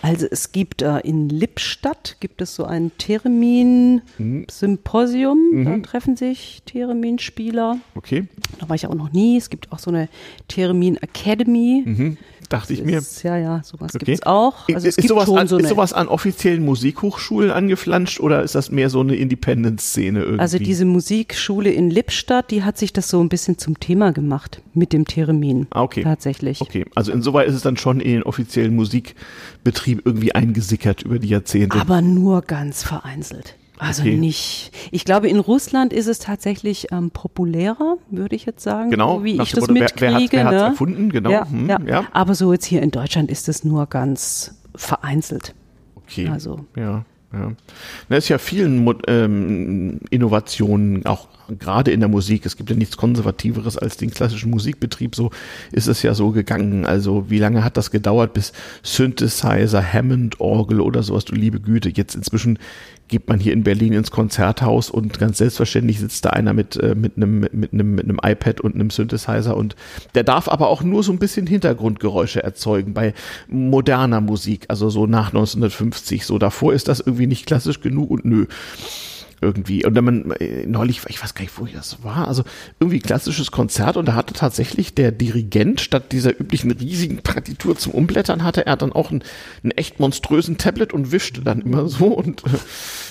[0.00, 5.38] Also es gibt äh, in Lippstadt gibt es so ein Theremin-Symposium.
[5.52, 5.64] Mhm.
[5.64, 7.78] Da treffen sich Theremin-Spieler.
[7.96, 8.28] Okay.
[8.60, 9.36] Da war ich auch noch nie.
[9.36, 10.08] Es gibt auch so eine
[10.46, 11.82] Theremin Academy.
[11.84, 12.16] Mhm
[12.48, 13.02] dachte ich mir.
[13.22, 14.04] ja, ja, sowas okay.
[14.04, 14.68] gibt es auch.
[14.68, 18.70] Also es ist, sowas an, so ist sowas an offiziellen Musikhochschulen angeflanscht oder ist das
[18.70, 20.40] mehr so eine Independent-Szene irgendwie?
[20.40, 24.62] Also diese Musikschule in Lippstadt, die hat sich das so ein bisschen zum Thema gemacht
[24.74, 25.66] mit dem Theremin.
[25.70, 26.02] Ah, okay.
[26.02, 26.60] Tatsächlich.
[26.60, 31.28] Okay, also insoweit ist es dann schon in den offiziellen Musikbetrieb irgendwie eingesickert über die
[31.28, 31.78] Jahrzehnte.
[31.80, 33.56] Aber nur ganz vereinzelt.
[33.78, 34.16] Also okay.
[34.16, 34.72] nicht.
[34.90, 38.90] Ich glaube, in Russland ist es tatsächlich ähm, populärer, würde ich jetzt sagen.
[38.90, 40.00] Genau, so wie ich das Motto, mitkriege.
[40.00, 40.66] Wer, wer hat es ne?
[40.68, 41.10] erfunden?
[41.10, 41.30] Genau.
[41.30, 41.78] Ja, hm, ja.
[41.86, 45.54] ja, Aber so jetzt hier in Deutschland ist es nur ganz vereinzelt.
[45.96, 46.28] Okay.
[46.28, 46.64] Also.
[46.76, 47.04] Ja.
[47.32, 47.52] Ja.
[48.08, 51.28] Da ist ja vielen ähm, Innovationen, auch
[51.58, 52.46] gerade in der Musik.
[52.46, 55.14] Es gibt ja nichts Konservativeres als den klassischen Musikbetrieb.
[55.14, 55.30] So
[55.72, 56.84] ist es ja so gegangen.
[56.84, 61.90] Also wie lange hat das gedauert, bis Synthesizer, Hammond, Orgel oder sowas, du liebe Güte.
[61.94, 62.58] Jetzt inzwischen
[63.08, 66.94] geht man hier in Berlin ins Konzerthaus und ganz selbstverständlich sitzt da einer mit, äh,
[66.94, 69.74] mit, einem, mit, einem, mit einem iPad und einem Synthesizer und
[70.14, 73.14] der darf aber auch nur so ein bisschen Hintergrundgeräusche erzeugen bei
[73.48, 76.26] moderner Musik, also so nach 1950.
[76.26, 78.46] So davor ist das irgendwie nicht klassisch genug und nö.
[79.40, 79.84] Irgendwie.
[79.84, 82.44] Und dann man äh, neulich, ich weiß gar nicht, wo ich das war, also
[82.80, 87.92] irgendwie klassisches Konzert und da hatte tatsächlich der Dirigent statt dieser üblichen riesigen Partitur zum
[87.92, 89.22] Umblättern hatte er dann auch einen,
[89.62, 92.48] einen echt monströsen Tablet und wischte dann immer so und äh,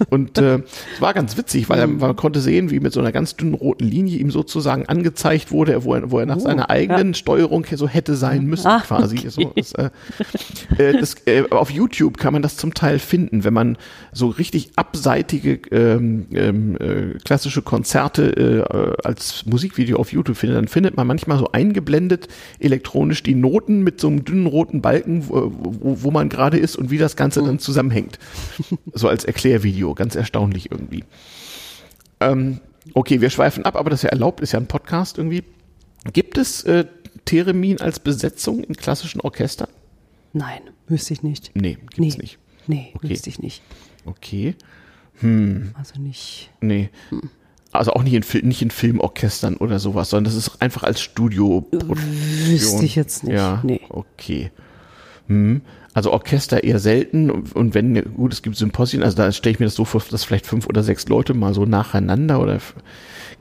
[0.09, 0.55] und äh,
[0.95, 3.53] es war ganz witzig, weil er, man konnte sehen, wie mit so einer ganz dünnen
[3.53, 7.13] roten Linie ihm sozusagen angezeigt wurde, wo er, wo er nach Oh, seiner eigenen ja.
[7.13, 9.17] Steuerung so hätte sein müssen Ah, quasi.
[9.17, 9.29] okay.
[9.29, 9.89] So, das, äh,
[10.77, 13.77] äh, das, äh, auf YouTube kann man das zum Teil finden, wenn man
[14.11, 20.67] so richtig abseitige ähm, ähm, äh, klassische Konzerte äh, als Musikvideo auf YouTube findet, dann
[20.67, 22.27] findet man manchmal so eingeblendet
[22.59, 26.75] elektronisch die Noten mit so einem dünnen roten Balken, wo, wo, wo man gerade ist
[26.75, 28.19] und wie das Ganze dann zusammenhängt.
[28.93, 31.03] So als Erklärvideo, ganz erstaunlich irgendwie.
[32.19, 32.59] Ähm,
[32.93, 35.43] okay, wir schweifen ab, aber das ist ja erlaubt, ist ja ein Podcast irgendwie.
[36.13, 36.85] Gibt es äh,
[37.25, 39.67] Theremin als Besetzung in klassischen Orchestern?
[40.33, 41.51] Nein, wüsste ich nicht.
[41.55, 42.21] Nee, gibt's Nee.
[42.21, 42.37] nicht.
[42.67, 43.09] Nee, Okay.
[43.09, 43.61] wüsste ich nicht.
[44.05, 44.55] Okay.
[45.21, 46.51] Also nicht.
[46.61, 46.89] Nee.
[47.71, 51.97] Also auch nicht in, nicht in Filmorchestern oder sowas, sondern das ist einfach als Studioproduktion.
[52.47, 53.35] Wüsste ich jetzt nicht.
[53.35, 53.81] Ja, Nee.
[53.89, 54.51] okay.
[55.27, 55.61] Hm.
[55.93, 59.59] Also Orchester eher selten und und wenn, gut, es gibt Symposien, also da stelle ich
[59.59, 62.59] mir das so vor, dass vielleicht fünf oder sechs Leute mal so nacheinander oder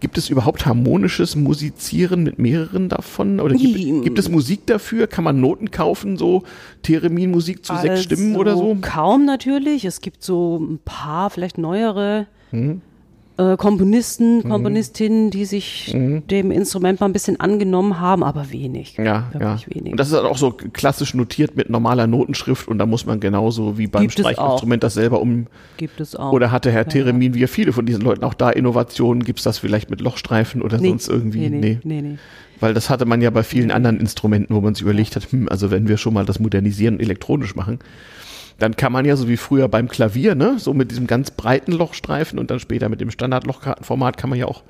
[0.01, 3.41] gibt es überhaupt harmonisches Musizieren mit mehreren davon?
[3.41, 5.07] Oder gibt, gibt es Musik dafür?
[5.07, 6.43] Kann man Noten kaufen, so
[6.83, 8.71] Theremin-Musik zu sechs Stimmen oder so?
[8.71, 9.85] Also Kaum natürlich.
[9.85, 12.81] Es gibt so ein paar, vielleicht neuere Mhm.
[13.39, 18.97] Äh, Komponisten, Komponistinnen, die sich dem Instrument mal ein bisschen angenommen haben, aber wenig.
[18.97, 19.05] Mhm.
[19.05, 19.41] Ja, ja.
[19.41, 19.93] Wirklich wenig.
[19.93, 23.21] Und das ist dann auch so klassisch notiert mit normaler Notenschrift und da muss man
[23.21, 25.47] genauso wie beim Gibt es Streichinstrument das selber um.
[25.77, 26.33] gibt es auch.
[26.33, 29.59] Oder hatte Herr Theremin, wie ja viele von diesen Leuten auch da Innovationen, gibt's das
[29.59, 31.51] vielleicht mit Lochstreifen oder nee, sonst irgendwie?
[31.51, 32.03] Nee, nee, nee.
[32.03, 32.19] nee.
[32.59, 35.49] Weil das hatte man ja bei vielen anderen Instrumenten, wo man sich überlegt hat, hm,
[35.51, 37.81] also wenn wir schon mal das Modernisieren elektronisch machen,
[38.59, 41.73] dann kann man ja so wie früher beim Klavier, ne, so mit diesem ganz breiten
[41.73, 44.63] Lochstreifen und dann später mit dem Standardlochkartenformat kann man ja auch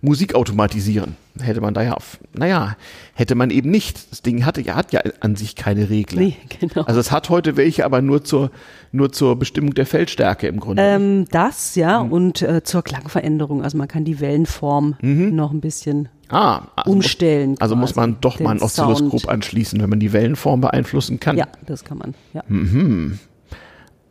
[0.00, 1.16] Musik automatisieren.
[1.40, 2.76] Hätte man da ja auf, naja,
[3.14, 4.10] hätte man eben nicht.
[4.12, 6.20] Das Ding hatte ja, hat ja an sich keine Regler.
[6.20, 6.82] Nee, genau.
[6.82, 8.50] Also es hat heute welche, aber nur zur,
[8.92, 10.82] nur zur Bestimmung der Feldstärke im Grunde.
[10.82, 12.12] Ähm, das, ja, Mhm.
[12.12, 13.62] und äh, zur Klangveränderung.
[13.62, 17.50] Also man kann die Wellenform noch ein bisschen ah, also umstellen.
[17.52, 19.28] Muss, also muss man doch mal ein Oszilloskop Sound.
[19.32, 21.38] anschließen, wenn man die Wellenform beeinflussen kann.
[21.38, 22.14] Ja, das kann man.
[22.34, 22.42] Ja.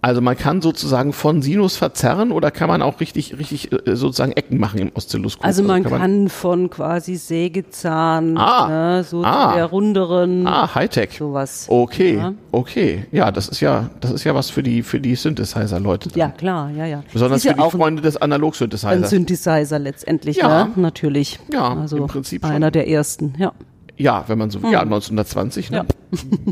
[0.03, 4.33] Also man kann sozusagen von Sinus verzerren oder kann man auch richtig, richtig äh, sozusagen
[4.33, 5.45] Ecken machen im Oszilloskop?
[5.45, 9.53] Also man kann von quasi Sägezahn, Ah, ne, so ah.
[9.55, 11.17] der runderen, Ah, Hightech.
[11.17, 11.67] sowas.
[11.69, 12.33] Okay, Ja.
[12.51, 13.05] okay.
[13.13, 16.09] Ja, das ist ja, das ist ja was für die, für die Synthesizer-Leute.
[16.15, 17.01] Ja, klar, ja, ja.
[17.13, 19.09] Besonders ja für die ein, Freunde des ein Analog-Synthesizers.
[19.09, 20.65] Synthesizer letztendlich, Ja.
[20.65, 20.71] ne?
[20.75, 21.39] natürlich.
[21.49, 22.73] Ja, also im Prinzip einer schon.
[22.73, 23.53] der ersten, ja.
[23.95, 25.85] Ja, wenn man so, ja, 1920, ne?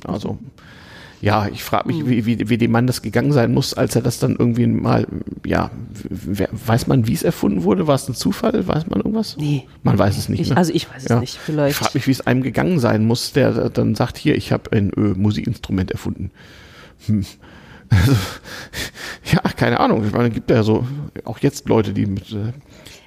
[0.08, 0.38] Also,
[1.22, 4.02] ja, ich frage mich, wie, wie, wie dem Mann das gegangen sein muss, als er
[4.02, 5.06] das dann irgendwie mal,
[5.46, 5.70] ja,
[6.10, 7.86] wer, weiß man, wie es erfunden wurde?
[7.88, 8.68] War es ein Zufall?
[8.68, 9.38] Weiß man irgendwas?
[9.38, 9.68] Nee.
[9.84, 10.40] Man weiß es nicht.
[10.42, 10.58] Ich, ne?
[10.58, 11.20] also ich weiß es Ja.
[11.20, 11.78] nicht, Ich vielleicht.
[11.78, 14.92] frage mich, wie es einem gegangen sein muss, der dann sagt, hier, ich habe ein
[14.94, 16.32] äh, Musikinstrument erfunden.
[17.06, 17.24] Hm.
[17.90, 18.12] Also,
[19.34, 20.06] ja, keine Ahnung.
[20.06, 20.86] Ich meine, es gibt ja so
[21.26, 22.54] auch jetzt Leute, die mit äh,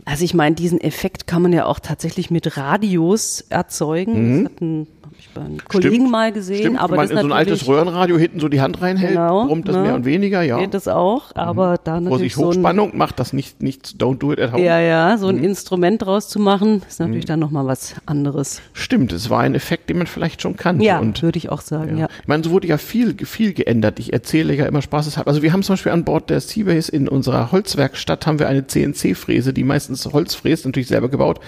[0.05, 4.45] Also ich meine, diesen Effekt kann man ja auch tatsächlich mit Radios erzeugen.
[4.45, 5.04] Das hatten, habe
[5.43, 6.57] einem Kollegen mal gesehen.
[6.57, 6.61] Mhm.
[6.61, 9.13] Stimmt, aber wenn man das in so ein altes Röhrenradio hinten so die Hand reinhält,
[9.13, 9.83] Genau, brummt das ne?
[9.83, 10.59] mehr und weniger, ja.
[10.59, 14.19] geht das auch, aber da natürlich Vorsicht, so ein, Hochspannung, macht das nicht, nicht, don't
[14.19, 14.63] do it at home.
[14.65, 15.45] ja, ja, so ein Mhm.
[15.45, 18.61] Instrument draus zu machen, ist natürlich dann nochmal was anderes.
[18.73, 20.85] Stimmt, es war ein Effekt, den man vielleicht schon kannte.
[20.85, 22.09] Ja, würde ich auch sagen, ja.
[22.23, 23.99] Ich meine, so wurde ja viel, viel geändert.
[23.99, 25.29] Ich erzähle ja immer spaßeshalber.
[25.29, 28.67] Also wir haben zum Beispiel an Bord der Seabase in unserer Holzwerkstatt haben wir eine
[28.67, 31.41] CNC-Fräse, die meistens Holz fräst, natürlich selber gebaut.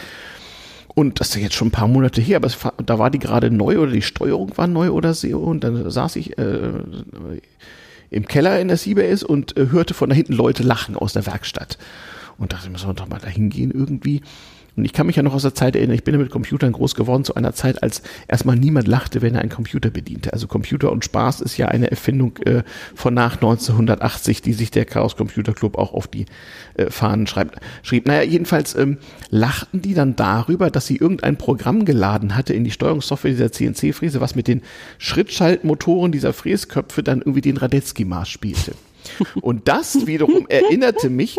[0.98, 3.50] Und das ist jetzt schon ein paar Monate her, aber es, da war die gerade
[3.50, 5.36] neu oder die Steuerung war neu oder so.
[5.36, 6.70] Und dann saß ich äh,
[8.08, 11.26] im Keller in der Seabase und äh, hörte von da hinten Leute lachen aus der
[11.26, 11.76] Werkstatt.
[12.38, 14.22] Und dachte, müssen wir doch mal da hingehen irgendwie.
[14.76, 16.72] Und ich kann mich ja noch aus der Zeit erinnern, ich bin ja mit Computern
[16.72, 20.32] groß geworden zu einer Zeit, als erstmal niemand lachte, wenn er einen Computer bediente.
[20.32, 22.62] Also Computer und Spaß ist ja eine Erfindung äh,
[22.94, 26.26] von nach 1980, die sich der Chaos Computer Club auch auf die
[26.74, 28.06] äh, Fahnen schreibt, schrieb.
[28.06, 28.98] Naja, jedenfalls ähm,
[29.30, 34.20] lachten die dann darüber, dass sie irgendein Programm geladen hatte in die Steuerungssoftware dieser CNC-Fräse,
[34.20, 34.62] was mit den
[34.98, 38.72] Schrittschaltmotoren dieser Fräsköpfe dann irgendwie den Radetzky-Marsch spielte.
[39.40, 41.38] Und das wiederum erinnerte mich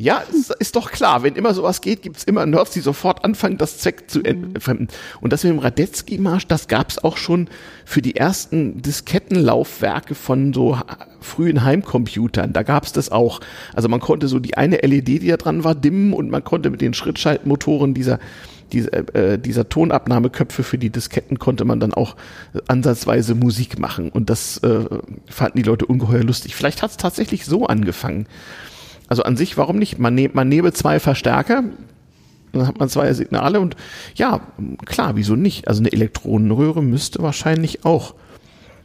[0.00, 3.58] ja, ist, ist doch klar, wenn immer sowas geht, gibt's immer Nerds, die sofort anfangen,
[3.58, 4.86] das Zweck zu entfremden.
[5.20, 7.48] Und das mit dem Radetzky-Marsch, das gab's auch schon
[7.84, 10.78] für die ersten Diskettenlaufwerke von so
[11.20, 12.52] frühen Heimcomputern.
[12.52, 13.40] Da gab's das auch.
[13.74, 16.70] Also man konnte so die eine LED, die da dran war, dimmen und man konnte
[16.70, 18.20] mit den Schrittschaltmotoren dieser
[18.72, 22.16] dieser, äh, dieser Tonabnahmeköpfe für die Disketten konnte man dann auch
[22.52, 24.10] äh, ansatzweise Musik machen.
[24.10, 24.84] Und das äh,
[25.26, 26.54] fanden die Leute ungeheuer lustig.
[26.54, 28.26] Vielleicht hat's tatsächlich so angefangen.
[29.08, 29.98] Also an sich, warum nicht?
[29.98, 31.64] Man, ne man nehme zwei Verstärker,
[32.52, 33.76] dann hat man zwei Signale und
[34.14, 34.40] ja,
[34.84, 35.68] klar, wieso nicht?
[35.68, 38.14] Also eine Elektronenröhre müsste wahrscheinlich auch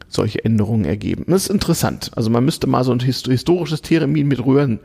[0.08, 1.26] solche Änderungen ergeben.
[1.28, 2.12] Das ist interessant.
[2.16, 4.80] Also man müsste mal so ein historisches Theremin mit Röhren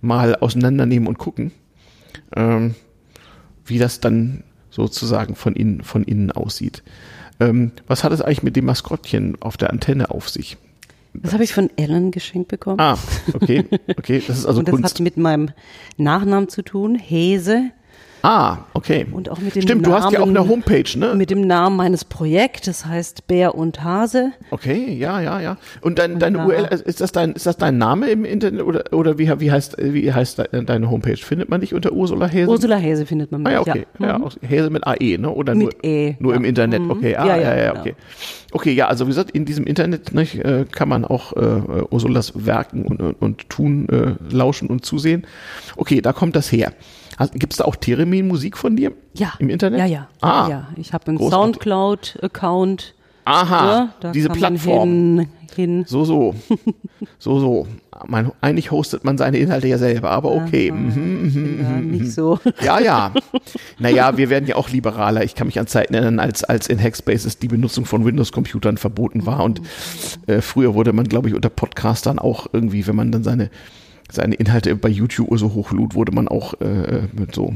[0.00, 1.52] mal auseinandernehmen und gucken,
[2.34, 2.74] ähm,
[3.64, 6.82] wie das dann sozusagen von innen, von innen aussieht.
[7.40, 10.56] Ähm, was hat es eigentlich mit dem Maskottchen auf der Antenne auf sich?
[11.14, 12.78] Das habe ich von Ellen geschenkt bekommen.
[12.80, 12.96] Ah,
[13.34, 13.64] okay,
[13.96, 14.22] okay.
[14.26, 14.94] Das ist also Und das Kunst.
[14.94, 15.50] hat mit meinem
[15.96, 17.70] Nachnamen zu tun, Hese.
[18.22, 19.06] Ah, okay.
[19.10, 21.14] Und auch mit dem Stimmt, du hast ja auch Namen- eine Homepage, ne?
[21.14, 24.32] Mit dem Namen meines Projekts, das heißt Bär und Hase.
[24.50, 25.56] Okay, ja, ja, ja.
[25.80, 28.84] Und dein, deine da- URL, ist das dein, ist das dein Name im Internet oder,
[28.92, 31.16] oder wie, wie heißt, wie heißt de- deine Homepage?
[31.16, 32.50] Findet man dich unter Ursula Häse?
[32.50, 33.86] Ursula Häse findet man Ah mich, ja, okay.
[33.98, 34.24] Ja, Mhm.
[34.24, 35.30] auch Häse mit AE, ne?
[35.30, 36.48] Oder Mit nur, E, nur im ja.
[36.50, 36.90] Internet, Mhm.
[36.90, 37.16] okay.
[37.16, 37.80] Ah, Ja, ja, ja, ja, genau.
[37.80, 37.94] okay.
[38.52, 42.84] Okay, ja, also wie gesagt, in diesem Internet äh, kann man auch äh, Ursulas Werken
[42.84, 45.26] und, und, und Tun äh, lauschen und zusehen.
[45.76, 46.72] Okay, da kommt das her.
[47.34, 48.92] Gibt es da auch Theremin-Musik von dir?
[49.14, 49.32] Ja.
[49.38, 49.80] Im Internet?
[49.80, 50.08] Ja, ja.
[50.20, 50.68] Ah, ja.
[50.76, 51.18] Ich habe einen.
[51.18, 52.94] Soundcloud-Account.
[53.24, 54.88] aha, Ja, diese Plattform.
[55.18, 55.84] Hin, hin.
[55.86, 56.34] So, so.
[57.18, 57.66] so, so.
[58.06, 60.70] Man, eigentlich hostet man seine Inhalte ja selber, aber okay.
[60.70, 62.38] Mhm, Ich bin da nicht so.
[62.62, 63.12] Ja, ja.
[63.78, 65.22] Naja, wir werden ja auch liberaler.
[65.22, 69.26] Ich kann mich an Zeiten erinnern, als, als in Hackspaces die Benutzung von Windows-Computern verboten
[69.26, 69.44] war.
[69.44, 69.60] Und
[70.26, 73.50] äh, früher wurde man, glaube ich, unter Podcastern auch irgendwie, wenn man dann seine
[74.10, 77.52] seine Inhalte bei YouTube so hochlud, wurde man auch äh, mit so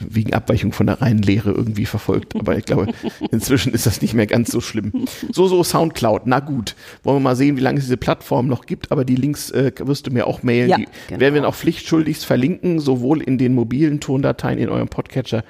[0.00, 2.34] wegen Abweichung von der reinen Lehre irgendwie verfolgt.
[2.36, 2.92] Aber ich glaube,
[3.30, 4.92] inzwischen ist das nicht mehr ganz so schlimm.
[5.32, 6.74] So, so Soundcloud, na gut.
[7.02, 9.72] Wollen wir mal sehen, wie lange es diese Plattform noch gibt, aber die Links äh,
[9.78, 10.70] wirst du mir auch mailen.
[10.70, 11.20] Ja, die genau.
[11.20, 15.44] werden wir auch pflichtschuldigst verlinken, sowohl in den mobilen Tondateien in eurem Podcatcher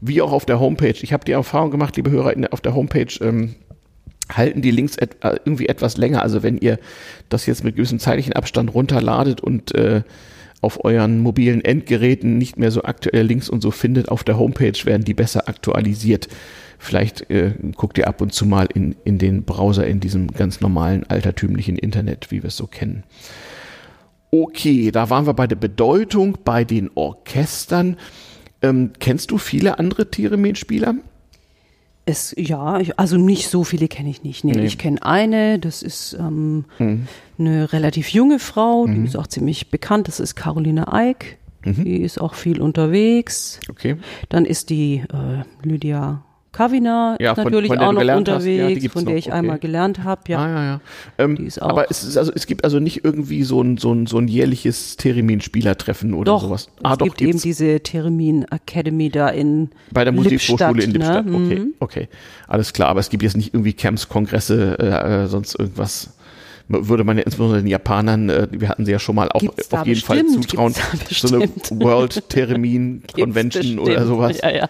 [0.00, 0.94] wie auch auf der Homepage.
[1.02, 3.54] Ich habe die Erfahrung gemacht, liebe Hörer, auf der Homepage ähm,
[4.36, 6.22] halten die Links et, äh, irgendwie etwas länger.
[6.22, 6.78] Also wenn ihr
[7.28, 10.02] das jetzt mit gewissem zeitlichen Abstand runterladet und äh,
[10.60, 14.78] auf euren mobilen Endgeräten nicht mehr so aktuelle Links und so findet, auf der Homepage
[14.84, 16.28] werden die besser aktualisiert.
[16.78, 20.60] Vielleicht äh, guckt ihr ab und zu mal in, in den Browser in diesem ganz
[20.60, 23.04] normalen altertümlichen Internet, wie wir es so kennen.
[24.30, 27.96] Okay, da waren wir bei der Bedeutung, bei den Orchestern.
[28.62, 30.94] Ähm, kennst du viele andere Theremin-Spieler?
[32.10, 34.44] Es, ja, ich, also nicht so viele kenne ich nicht.
[34.44, 34.64] Nee, Nee.
[34.66, 37.06] Ich kenne eine, das ist ähm, Mhm.
[37.38, 41.38] eine relativ junge Frau, die ist auch ziemlich bekannt, das ist Caroline Eick.
[41.64, 41.84] Mhm.
[41.84, 43.60] Die ist auch viel unterwegs.
[43.68, 43.96] Okay.
[44.30, 48.02] Dann ist die äh, Lydia Kavina Ja, ist von- natürlich von der auch noch.
[48.02, 49.36] Ja, unterwegs, gibt's von der noch, ich okay.
[49.36, 50.20] einmal gelernt habe.
[50.28, 50.38] Ja.
[50.38, 50.80] Ah, ja, ja.
[51.18, 53.76] Ähm, Die ist auch- aber es, ist also, es gibt also nicht irgendwie so ein,
[53.76, 56.68] so ein, so ein jährliches Theremin-Spielertreffen oder Doch, sowas.
[56.76, 61.26] es Ah, doch, gibt eben diese Theremin Academy da in bei der Musikhochschule in Lippstadt,
[61.26, 61.32] ne?
[61.34, 61.74] Okay, Mhm.
[61.80, 62.08] okay.
[62.48, 66.10] Alles klar, aber es gibt jetzt nicht irgendwie Camps, Kongresse, äh, äh, sonst irgendwas.
[66.72, 69.72] Würde man ja insbesondere den Japanern, äh, wir hatten sie ja schon mal auch Gibt's
[69.72, 70.72] auf jeden Fall bestimmt, zutrauen,
[71.08, 71.48] gibt's da so eine.
[71.84, 74.38] World Theremin Convention oder sowas.
[74.40, 74.68] Ja, ja.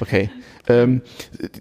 [0.00, 0.30] Okay.
[0.66, 1.02] Ähm,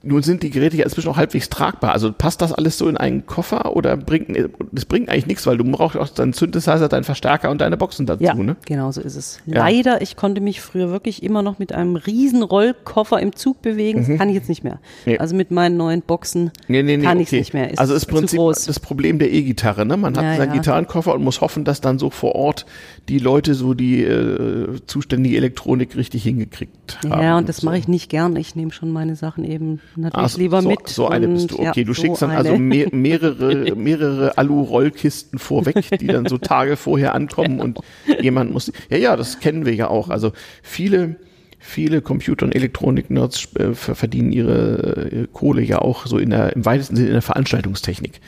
[0.01, 1.91] nun sind die Geräte ja inzwischen auch halbwegs tragbar.
[1.91, 4.29] Also passt das alles so in einen Koffer oder bringt
[4.71, 8.05] das bringt eigentlich nichts, weil du brauchst auch deinen Synthesizer, deinen Verstärker und deine Boxen
[8.05, 8.55] dazu, Ja, ne?
[8.65, 9.39] genau so ist es.
[9.45, 9.59] Ja.
[9.59, 14.05] Leider, ich konnte mich früher wirklich immer noch mit einem riesen Rollkoffer im Zug bewegen.
[14.07, 14.75] Das kann ich jetzt nicht mehr.
[14.75, 14.79] Mhm.
[15.13, 15.17] Nee.
[15.17, 17.39] Also mit meinen neuen Boxen Nee, nee, kann ich es okay.
[17.39, 17.71] nicht mehr.
[17.71, 19.97] Ist also ist zu Prinzip das Problem der E-Gitarre, ne?
[19.97, 20.55] Man hat Ja, seinen ja.
[20.55, 22.65] Gitarrenkoffer und muss hoffen, dass dann so vor Ort
[23.09, 27.21] die Leute so die äh, zuständige Elektronik richtig hingekriegt haben.
[27.21, 27.65] Ja, und das so.
[27.65, 28.35] mache ich nicht gern.
[28.37, 30.87] Ich nehme schon meine Sachen eben natürlich Ah, so, lieber so, mit.
[30.87, 31.55] So eine bist du.
[31.59, 32.39] Okay, ja, du so schickst dann eine.
[32.39, 37.79] also mehr, mehrere, mehrere Alu-Rollkisten vorweg, die dann so Tage vorher ankommen und
[38.21, 38.71] jemand muss.
[38.89, 40.09] Ja, ja, das kennen wir ja auch.
[40.09, 40.31] Also
[40.61, 41.15] viele,
[41.59, 46.55] viele Computer- und Elektronik-Nerds äh, ver- verdienen ihre äh, Kohle ja auch so in der,
[46.55, 48.19] im weitesten Sinne in der Veranstaltungstechnik.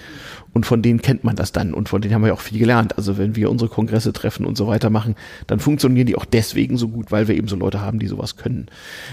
[0.56, 2.58] Und von denen kennt man das dann und von denen haben wir ja auch viel
[2.58, 2.97] gelernt.
[2.97, 5.16] Also wenn wir unsere Kongresse treffen und so weiter machen,
[5.47, 8.38] dann funktionieren die auch deswegen so gut, weil wir eben so Leute haben, die sowas
[8.38, 8.68] können.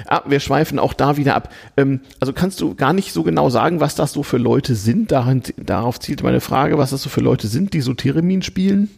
[0.06, 1.52] Ah, wir schweifen auch da wieder ab.
[1.76, 5.10] Ähm, also kannst du gar nicht so genau sagen, was das so für Leute sind?
[5.10, 8.88] Darin, darauf zielt meine Frage, was das so für Leute sind, die so Theremin spielen?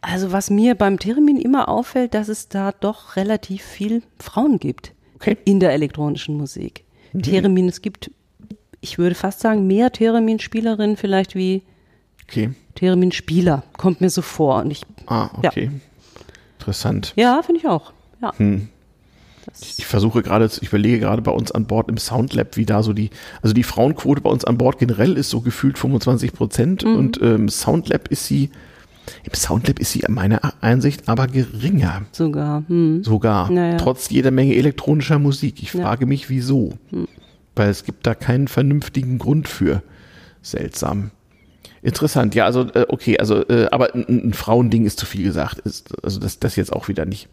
[0.00, 4.92] Also was mir beim Theremin immer auffällt, dass es da doch relativ viel Frauen gibt
[5.16, 5.36] Okay.
[5.44, 6.84] in der elektronischen Musik.
[7.12, 7.22] Mhm.
[7.22, 8.12] Theremin, es gibt,
[8.80, 11.62] ich würde fast sagen, mehr Theremin-Spielerinnen vielleicht wie
[12.30, 12.50] Okay.
[12.76, 13.64] Theremin-Spieler.
[13.76, 14.62] Kommt mir so vor.
[14.62, 15.70] Und ich, Ah, okay.
[16.58, 17.12] Interessant.
[17.16, 17.92] ja, finde ich auch.
[18.22, 18.32] Ja.
[18.38, 18.68] Hm.
[19.78, 22.92] Ich versuche gerade, ich überlege gerade bei uns an Bord im Soundlab, wie da so
[22.92, 23.10] die,
[23.42, 26.94] also die Frauenquote bei uns an Bord generell ist so gefühlt 25 Prozent Mhm.
[26.96, 28.50] und ähm, Soundlab ist sie,
[29.24, 32.02] im Soundlab ist sie meiner Einsicht aber geringer.
[32.12, 32.62] sogar.
[32.68, 33.02] Hm.
[33.02, 33.50] Sogar.
[33.50, 33.78] Naja.
[33.78, 35.62] Trotz jeder Menge elektronischer Musik.
[35.62, 35.82] Ich Ja.
[35.82, 36.74] frage mich, wieso.
[37.56, 39.82] Weil es gibt da keinen vernünftigen Grund für.
[40.42, 41.10] Seltsam.
[41.82, 45.60] Interessant, ja, also äh, okay, also äh, aber ein, ein Frauending ist zu viel gesagt.
[45.60, 47.28] Ist, also das, das jetzt auch wieder nicht.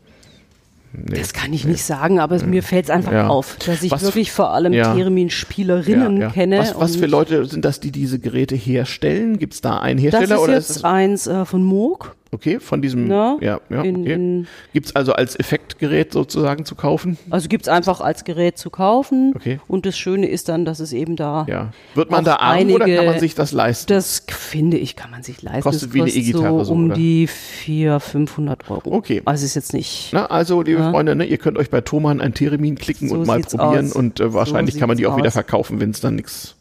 [0.94, 1.72] Nee, das kann ich nee.
[1.72, 3.28] nicht sagen, aber mir fällt es einfach ja.
[3.28, 4.96] auf, dass ich Was wirklich vor allem ja.
[4.96, 6.60] Theremin-Spielerinnen Ja, kenne.
[6.60, 9.38] Was, was für Leute sind das, die diese Geräte herstellen?
[9.38, 12.16] Gibt es da einen das Hersteller ist oder jetzt ist das eins äh, von Moog.
[12.32, 13.10] Okay von diesem?
[13.10, 14.14] Ja, ja, ja in- okay.
[14.14, 17.18] in- Gibt es also als Effektgerät sozusagen zu kaufen?
[17.30, 19.34] Also gibt's einfach als Gerät zu kaufen.
[19.36, 19.60] Okay.
[19.68, 21.72] Und das Schöne ist dann, dass es eben da Ja.
[21.96, 23.88] Wird man da arm oder einige- kann man sich das leisten?
[23.94, 25.62] Das finde ich, kann man sich leisten.
[25.64, 26.96] Kostet das wie eine E-Gitarre so um oder?
[26.96, 28.94] die 400, 500 Euro.
[28.94, 29.22] Okay.
[29.26, 30.10] Also ist jetzt nicht.
[30.14, 33.28] Na, also, liebe Freunde, ne, ihr könnt euch bei Thomann ein Theremin klicken So und
[33.28, 33.94] mal probieren aus.
[33.94, 35.34] und äh, wahrscheinlich So kann man die auch wieder aus.
[35.34, 36.56] verkaufen, wenn es dann nichts.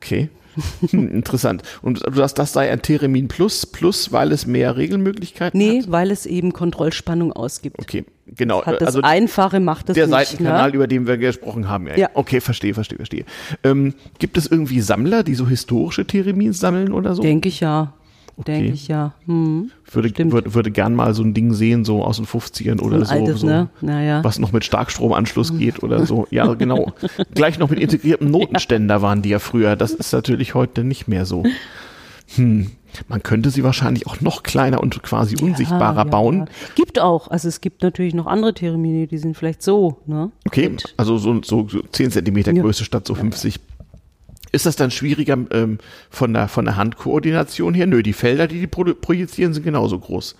[0.00, 0.28] Okay.
[0.90, 1.62] Hm, interessant.
[1.82, 5.86] Und du sagst, das sei ein Theremin Plus, Plus, weil es mehr Regelmöglichkeiten nee, hat?
[5.86, 7.78] Nee, weil es eben Kontrollspannung ausgibt.
[7.78, 8.58] Okay, genau.
[8.58, 10.24] Das hat das also Einfache macht es Der nicht, ne?
[10.24, 10.76] Seitenkanal, ne?
[10.76, 11.86] über den wir gesprochen haben.
[11.88, 11.96] Ja.
[11.96, 12.10] ja.
[12.14, 13.24] Okay, verstehe, verstehe, verstehe.
[13.64, 17.22] Ähm, gibt es irgendwie Sammler, die so historische Theremins sammeln oder so?
[17.22, 17.94] Denke ich ja.
[18.46, 19.14] Denke ich ja.
[19.26, 19.70] Hm.
[19.90, 20.32] würde, stimmt.
[20.32, 23.12] würde, würde gern mal so ein Ding sehen, so aus den 50ern oder so.
[23.12, 23.68] altes, so ne?
[23.80, 24.22] Naja.
[24.22, 26.26] was noch mit Starkstromanschluss geht oder so.
[26.30, 26.92] Ja, genau.
[27.34, 29.76] Gleich noch mit integriertem Notenständer waren die ja früher.
[29.76, 31.44] Das ist natürlich heute nicht mehr so.
[32.36, 32.70] Hm.
[33.06, 36.04] Man könnte sie wahrscheinlich auch noch kleiner und quasi unsichtbarer ja.
[36.04, 36.48] bauen.
[36.74, 37.28] Gibt auch.
[37.28, 39.98] Also es gibt natürlich noch andere Theremine, die sind vielleicht so.
[40.06, 40.30] Ne?
[40.46, 42.62] Okay, Und also so, so, so 10 Zentimeter Ja.
[42.62, 43.60] Größe statt so 50.
[44.52, 45.78] Ist das dann schwieriger ähm,
[46.10, 47.86] von, der, von der Handkoordination her?
[47.86, 50.36] Nö, die Felder, die die pro projizieren, sind genauso groß.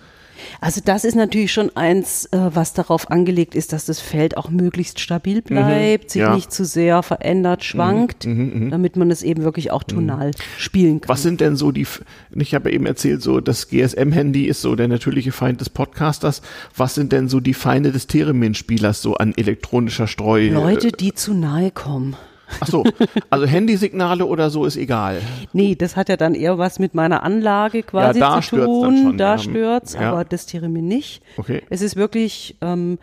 [0.61, 4.49] Also das ist natürlich schon eins, äh, was darauf angelegt ist, dass das Feld auch
[4.49, 6.23] möglichst stabil bleibt, sich Mhm.
[6.23, 6.29] ja.
[6.29, 11.09] Mhm, nicht zu sehr verändert, schwankt, damit man es eben wirklich auch tonal spielen kann.
[11.09, 11.85] Was sind denn so die,
[12.35, 16.41] ich habe ja eben erzählt, so das GSM-Handy ist so der natürliche Feind des Podcasters.
[16.75, 20.49] Was sind denn so die Feinde des Theremin-Spielers so an elektronischer Streu?
[20.51, 22.15] Leute, die zu nahe kommen.
[22.59, 22.83] Ach so,
[23.29, 25.21] also Handysignale oder so ist egal.
[25.53, 28.97] Nee, das hat ja dann eher was mit meiner Anlage quasi Ja, zu tun.
[28.97, 29.37] schon, da ja.
[29.37, 30.11] stört's, Ja.
[30.11, 31.21] aber das Theremin nicht.
[31.37, 31.61] Okay.
[31.69, 32.97] Es ist wirklich, ähm,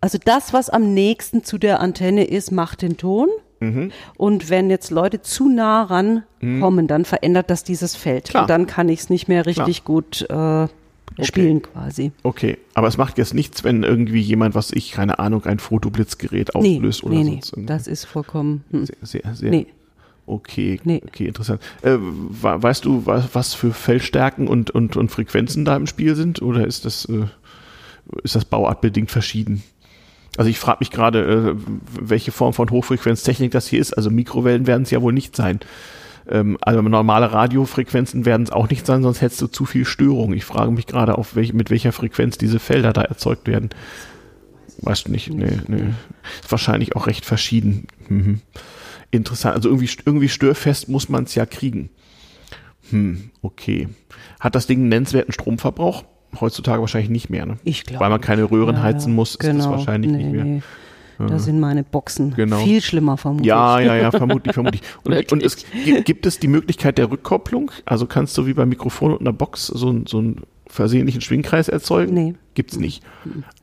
[0.00, 3.28] also das, was am nächsten zu der Antenne ist, macht den Ton.
[3.60, 3.90] Mhm.
[4.16, 8.28] Und wenn jetzt Leute zu nah rankommen, dann verändert das dieses Feld.
[8.28, 8.44] Klar.
[8.44, 10.66] Und dann kann ich es nicht mehr richtig gut äh,
[11.26, 12.12] spielen quasi.
[12.22, 16.50] Okay, aber es macht jetzt nichts, wenn irgendwie jemand, was ich, keine Ahnung, ein Fotoblitzgerät
[16.54, 17.66] Nee, auslöst oder nee, nee, sonst irgendwie.
[17.66, 18.64] das ist vollkommen.
[18.70, 18.86] Hm.
[18.86, 19.50] Sehr, sehr, sehr.
[19.50, 19.66] Nee.
[20.26, 21.00] Okay, Nee.
[21.06, 21.60] okay, interessant.
[21.82, 26.14] Äh, we- weißt du, was, was für Feldstärken und, und, und Frequenzen da im Spiel
[26.14, 26.42] sind?
[26.42, 27.24] Oder ist das, äh,
[28.22, 29.62] ist das bauartbedingt verschieden?
[30.36, 33.94] Also ich frage mich gerade, äh, welche Form von Hochfrequenztechnik das hier ist.
[33.94, 35.60] Also Mikrowellen werden es ja wohl nicht sein.
[36.30, 40.32] Ähm, also normale Radiofrequenzen werden es auch nicht sein, sonst hättest du zu viel Störung.
[40.34, 43.70] Ich frage mich gerade, auf welch, mit welcher Frequenz diese Felder da erzeugt werden.
[44.82, 45.32] Weißt du nicht?
[45.32, 45.84] Nee, nee.
[46.40, 47.86] Ist wahrscheinlich auch recht verschieden.
[48.08, 48.40] Mhm.
[49.10, 49.56] Interessant.
[49.56, 51.90] Also irgendwie, irgendwie störfest muss man es ja kriegen.
[52.90, 53.88] Hm, okay.
[54.40, 56.04] Hat das Ding einen nennenswerten Stromverbrauch?
[56.40, 57.58] Heutzutage wahrscheinlich nicht mehr, ne?
[57.64, 58.04] Ich glaube.
[58.04, 60.44] Weil man keine Röhren Ja, heizen muss, ist das wahrscheinlich nee, nicht mehr.
[60.44, 60.62] Nee.
[61.18, 62.58] Da sind meine Boxen Genau.
[62.58, 63.48] viel schlimmer vermutlich.
[63.48, 64.82] Ja, ja, ja, vermutlich, vermutlich.
[65.04, 67.70] Und, und es gi- gibt es die Möglichkeit der Rückkopplung?
[67.86, 72.14] Also kannst du wie beim Mikrofon und einer Box so, so einen versehentlichen Schwingkreis erzeugen?
[72.14, 72.34] Nee.
[72.54, 73.02] Gibt's nicht.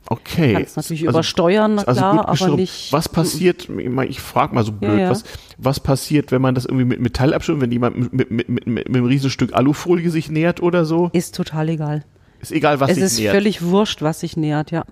[0.07, 0.53] Okay.
[0.53, 2.91] Kannst natürlich Also- übersteuern, na also klar, gut aber nicht.
[2.93, 3.69] Was passiert,
[4.09, 5.09] ich frage mal so blöd, ja.
[5.09, 5.23] Was,
[5.57, 8.87] was passiert, wenn man das irgendwie mit Metall abschirmt, wenn jemand mit, mit, mit, mit,
[8.87, 11.09] einem riesen Stück Alufolie sich nähert oder so?
[11.13, 12.03] Ist total egal.
[12.41, 13.35] Ist egal, was es sich ist nähert.
[13.35, 14.83] völlig wurscht, was sich nähert, ja.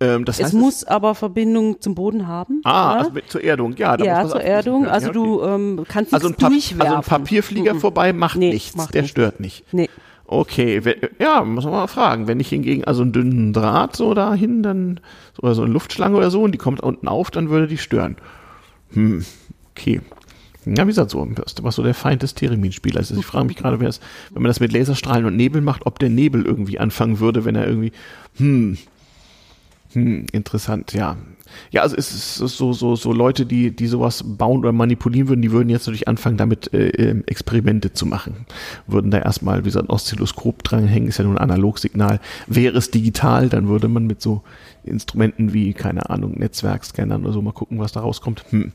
[0.00, 2.60] Ähm, das Es heißt, muss aber Verbindung zum Boden haben.
[2.64, 3.96] Ah, also mit, zur Erdung, ja.
[3.96, 4.86] da ja zur Erdung.
[4.86, 6.80] Also du ähm, kannst also nichts durchwerfen.
[6.82, 9.12] also ein Papierflieger vorbei macht Nee, nichts, macht der nicht.
[9.12, 9.64] stört nicht.
[9.72, 9.88] Nee.
[10.26, 10.80] Okay,
[11.18, 12.26] ja, muss man mal fragen.
[12.26, 15.00] Wenn ich hingegen also einen dünnen Draht so dahin, dann
[15.40, 18.16] oder so eine Luftschlange oder so und die kommt unten auf, dann würde die stören.
[18.94, 19.24] Hm,
[19.70, 20.00] okay.
[20.66, 21.28] Ja, wie gesagt, so,
[21.60, 23.18] was so der Feind des Theremin-Spielers ist.
[23.18, 24.00] Ich frage mich gerade, wer es,
[24.32, 27.54] wenn man das mit Laserstrahlen und Nebel macht, ob der Nebel irgendwie anfangen würde, wenn
[27.54, 27.92] er irgendwie,
[28.38, 28.78] hm,
[29.94, 31.16] hm, interessant, ja.
[31.70, 35.42] Ja, also es ist so, so, so Leute, die, die sowas bauen oder manipulieren würden,
[35.42, 38.46] die würden jetzt natürlich anfangen, damit äh, ähm, Experimente zu machen.
[38.86, 42.20] Würden da erstmal, wie gesagt, ein Oszilloskop dranhängen, ist ja nur ein Analogsignal.
[42.46, 44.42] Wäre es digital, dann würde man mit so
[44.84, 48.44] Instrumenten wie, keine Ahnung, Netzwerkscannern oder so mal gucken, was da rauskommt.
[48.50, 48.72] Hm.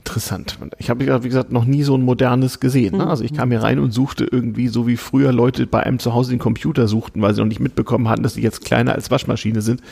[0.00, 0.58] Interessant.
[0.78, 2.96] Ich habe, ja, wie gesagt, noch nie so ein modernes gesehen.
[2.96, 3.06] Ne?
[3.06, 6.14] Also ich kam hier rein und suchte irgendwie, so wie früher Leute bei einem zu
[6.14, 9.10] Hause den Computer suchten, weil sie noch nicht mitbekommen hatten, dass sie jetzt kleiner als
[9.10, 9.82] Waschmaschine sind.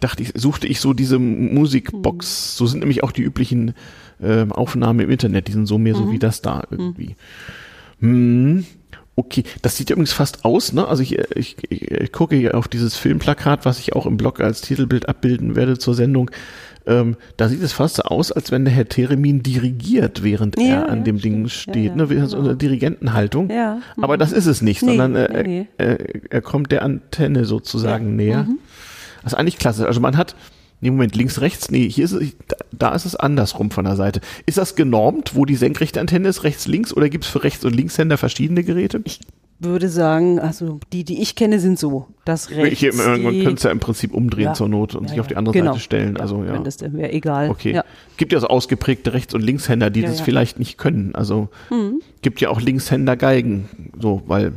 [0.00, 2.56] Dachte ich, suchte ich so diese Musikbox.
[2.56, 3.74] So sind nämlich auch die üblichen
[4.20, 5.46] ähm, Aufnahmen im Internet.
[5.46, 7.14] Die sind so mehr so wie das da irgendwie.
[8.00, 8.66] Hm.
[9.14, 10.88] Okay, das sieht ja übrigens fast aus, ne?
[10.88, 14.40] Also ich, ich, ich, ich gucke hier auf dieses Filmplakat, was ich auch im Blog
[14.40, 16.30] als Titelbild abbilden werde zur Sendung.
[16.90, 20.64] Ähm, da sieht es fast so aus, als wenn der Herr Theremin dirigiert, während Ja,
[20.64, 21.34] er an ja, dem stimmt.
[21.34, 22.10] Ding steht, ja, ne?
[22.10, 22.48] Wie so genau.
[22.48, 23.48] eine Dirigentenhaltung.
[23.48, 23.80] Ja.
[24.00, 25.98] Aber das ist es nicht, Nee, sondern äh, nee, Er,
[26.30, 28.42] er kommt der Antenne sozusagen näher.
[28.44, 28.58] Mhm.
[29.22, 29.86] Das ist eigentlich klasse.
[29.86, 30.34] Also man hat,
[30.80, 33.96] nee, Moment, links, rechts, nee, hier ist es, da, da ist es andersrum von der
[33.96, 34.20] Seite.
[34.46, 37.64] Ist das genormt, wo die senkrechte Antenne ist, rechts, links, oder gibt es für Rechts-
[37.64, 39.02] und Linkshänder verschiedene Geräte?
[39.60, 42.06] Würde sagen, also die, die ich kenne, sind so.
[42.24, 42.80] Das rechts.
[42.80, 44.54] Hier, man die- könnte es ja im Prinzip umdrehen Ja.
[44.54, 45.30] zur Not und Ja, sich auf ja.
[45.30, 45.72] die andere Genau.
[45.72, 46.16] Seite stellen.
[46.16, 46.52] also ja.
[46.52, 47.50] Wenn das dann wäre egal.
[47.50, 47.72] Okay.
[47.74, 47.84] Ja.
[48.16, 50.24] Gibt ja so ausgeprägte Rechts- und Linkshänder, die Ja, das ja.
[50.24, 51.14] vielleicht nicht können.
[51.14, 51.48] Also
[52.22, 53.68] gibt ja auch Linkshänder Geigen.
[54.00, 54.52] So, weil.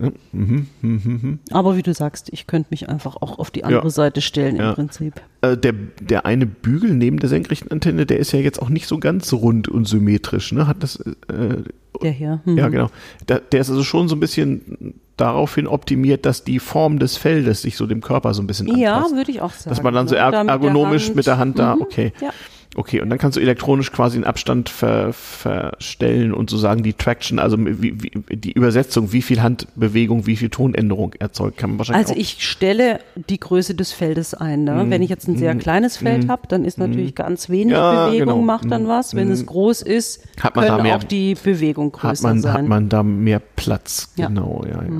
[0.00, 0.10] Ja.
[0.32, 1.38] Mhm.
[1.50, 3.90] Aber wie du sagst, ich könnte mich einfach auch auf die andere Ja.
[3.90, 4.70] Seite stellen Ja.
[4.70, 5.14] im Prinzip.
[5.42, 8.86] Äh, der, der eine Bügel neben der senkrechten Antenne, der ist ja jetzt auch nicht
[8.86, 10.52] so ganz rund und symmetrisch.
[10.52, 10.66] Ne?
[10.66, 11.62] Hat das, äh,
[12.02, 12.40] Der hier.
[12.44, 12.58] Mhm.
[12.58, 12.90] ja genau.
[13.26, 17.62] Da, der ist also schon so ein bisschen daraufhin optimiert, dass die Form des Feldes
[17.62, 19.14] sich so dem Körper so ein bisschen Ja, anpasst.
[19.14, 19.70] würde ich auch sagen.
[19.70, 20.20] Dass man dann so ne?
[20.20, 21.16] er Da mit der ergonomisch Hand.
[21.16, 21.82] mit der Hand da, Mhm.
[21.82, 22.12] okay.
[22.20, 22.30] Ja.
[22.76, 27.38] Okay, und dann kannst du elektronisch quasi einen Abstand ver, verstellen und sozusagen die Traction,
[27.38, 32.08] also wie, wie, die Übersetzung, wie viel Handbewegung, wie viel Tonänderung erzeugt, kann man wahrscheinlich
[32.08, 32.98] Also ich stelle
[33.28, 34.64] die Größe des Feldes ein.
[34.64, 34.86] Ne?
[34.88, 37.70] Wenn ich jetzt ein sehr kleines Feld habe, dann ist natürlich ganz wenig Mhm.
[37.72, 38.42] Ja, Bewegung, genau.
[38.42, 39.14] macht dann was.
[39.14, 42.40] Wenn es groß ist, Hat man da können mehr- auch die Bewegung hat größer man,
[42.40, 42.52] sein.
[42.54, 44.12] hat man da mehr Platz.
[44.16, 44.28] Ja.
[44.28, 44.34] Mhm.
[44.34, 44.90] Genau, ja, ja.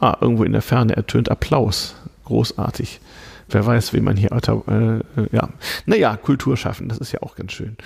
[0.00, 1.94] Ah, irgendwo in der Ferne ertönt Applaus.
[2.24, 3.00] Großartig.
[3.48, 5.48] Wer weiß, wie man hier, äh, äh, ja.
[5.86, 7.76] Naja, Kultur schaffen, das ist ja auch ganz schön.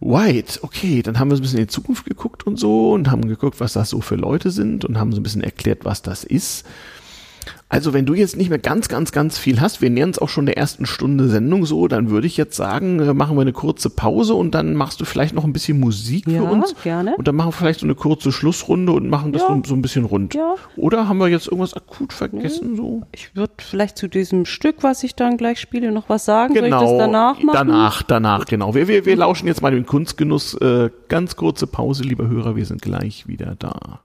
[0.00, 3.10] White, okay, dann haben wir so ein bisschen in die Zukunft geguckt und so und
[3.10, 6.00] haben geguckt, was das so für Leute sind und haben so ein bisschen erklärt, was
[6.00, 6.66] das ist.
[7.72, 10.28] Also wenn du jetzt nicht mehr ganz, ganz, ganz viel hast, wir nähern uns auch
[10.28, 13.52] schon der ersten Stunde Sendung so, dann würde ich jetzt sagen, äh, machen wir eine
[13.52, 16.74] kurze Pause und dann machst du vielleicht noch ein bisschen Musik Ja, für uns.
[16.82, 17.14] gerne.
[17.16, 19.48] Und dann machen wir vielleicht so eine kurze Schlussrunde und machen das Ja.
[19.48, 20.34] so, so ein bisschen rund.
[20.34, 20.56] Ja.
[20.76, 22.74] Oder haben wir jetzt irgendwas akut vergessen?
[22.76, 23.02] So?
[23.12, 26.54] Ich würde vielleicht zu diesem Stück, was ich dann gleich spiele, noch was sagen.
[26.54, 27.50] Soll ich das Genau, danach machen?
[27.54, 28.74] danach, danach, genau.
[28.74, 30.54] Wir, wir, wir lauschen jetzt mal den Kunstgenuss.
[30.54, 34.00] Äh, ganz kurze Pause, lieber Hörer, wir sind gleich wieder da.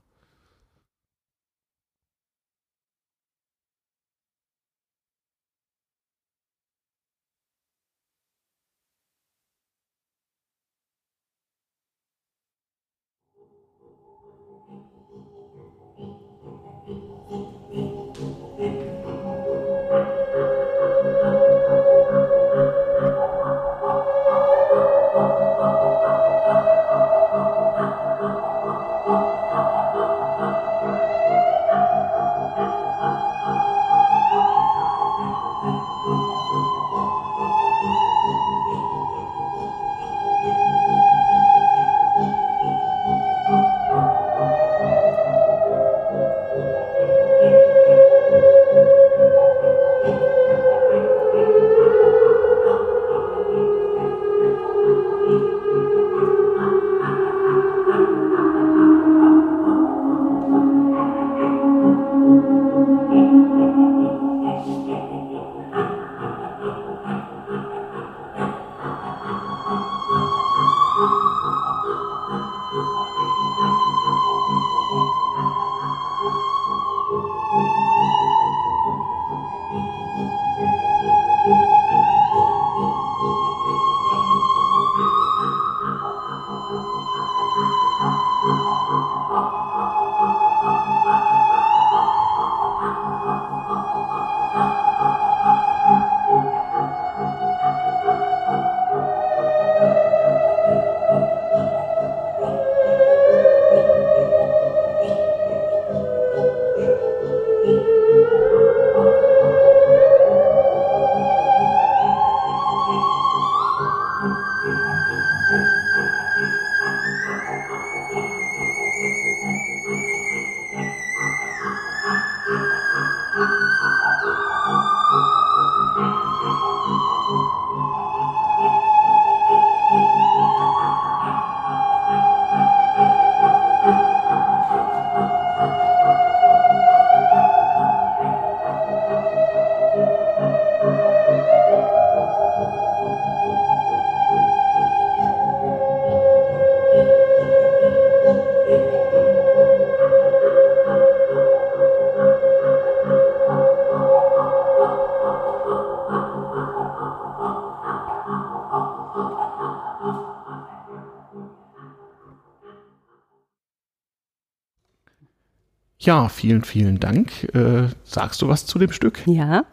[166.06, 167.44] Ja, vielen, vielen Dank.
[167.54, 169.20] Äh, sagst du was zu dem Stück?
[169.26, 169.64] Ja.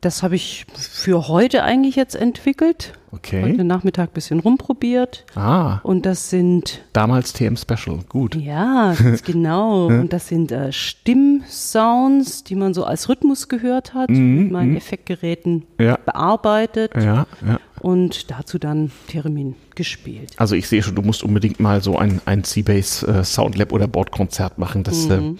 [0.00, 2.92] Das habe ich für heute eigentlich jetzt entwickelt.
[3.10, 3.42] Okay.
[3.42, 5.24] Heute Nachmittag ein bisschen rumprobiert.
[5.34, 7.98] Ah, Und das sind, damals TM Special.
[8.08, 8.36] Gut.
[8.36, 9.86] ja, ganz genau.
[9.88, 15.64] Und das sind äh, Stimmsounds, die man so als Rhythmus gehört hat, mit meinen Effektgeräten
[15.80, 15.96] Ja.
[16.04, 17.58] bearbeitet Ja, ja.
[17.80, 20.30] Und dazu dann Theremin gespielt.
[20.36, 23.86] Also ich sehe schon, du musst unbedingt mal so ein, ein C-Bass äh, Soundlab oder
[23.86, 24.82] Bordkonzert machen.
[24.82, 25.38] Das äh, müssen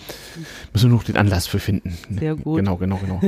[0.74, 1.96] wir noch den Anlass für finden.
[2.08, 2.18] Mhm.
[2.18, 2.56] Sehr gut.
[2.58, 3.20] Genau, genau, genau.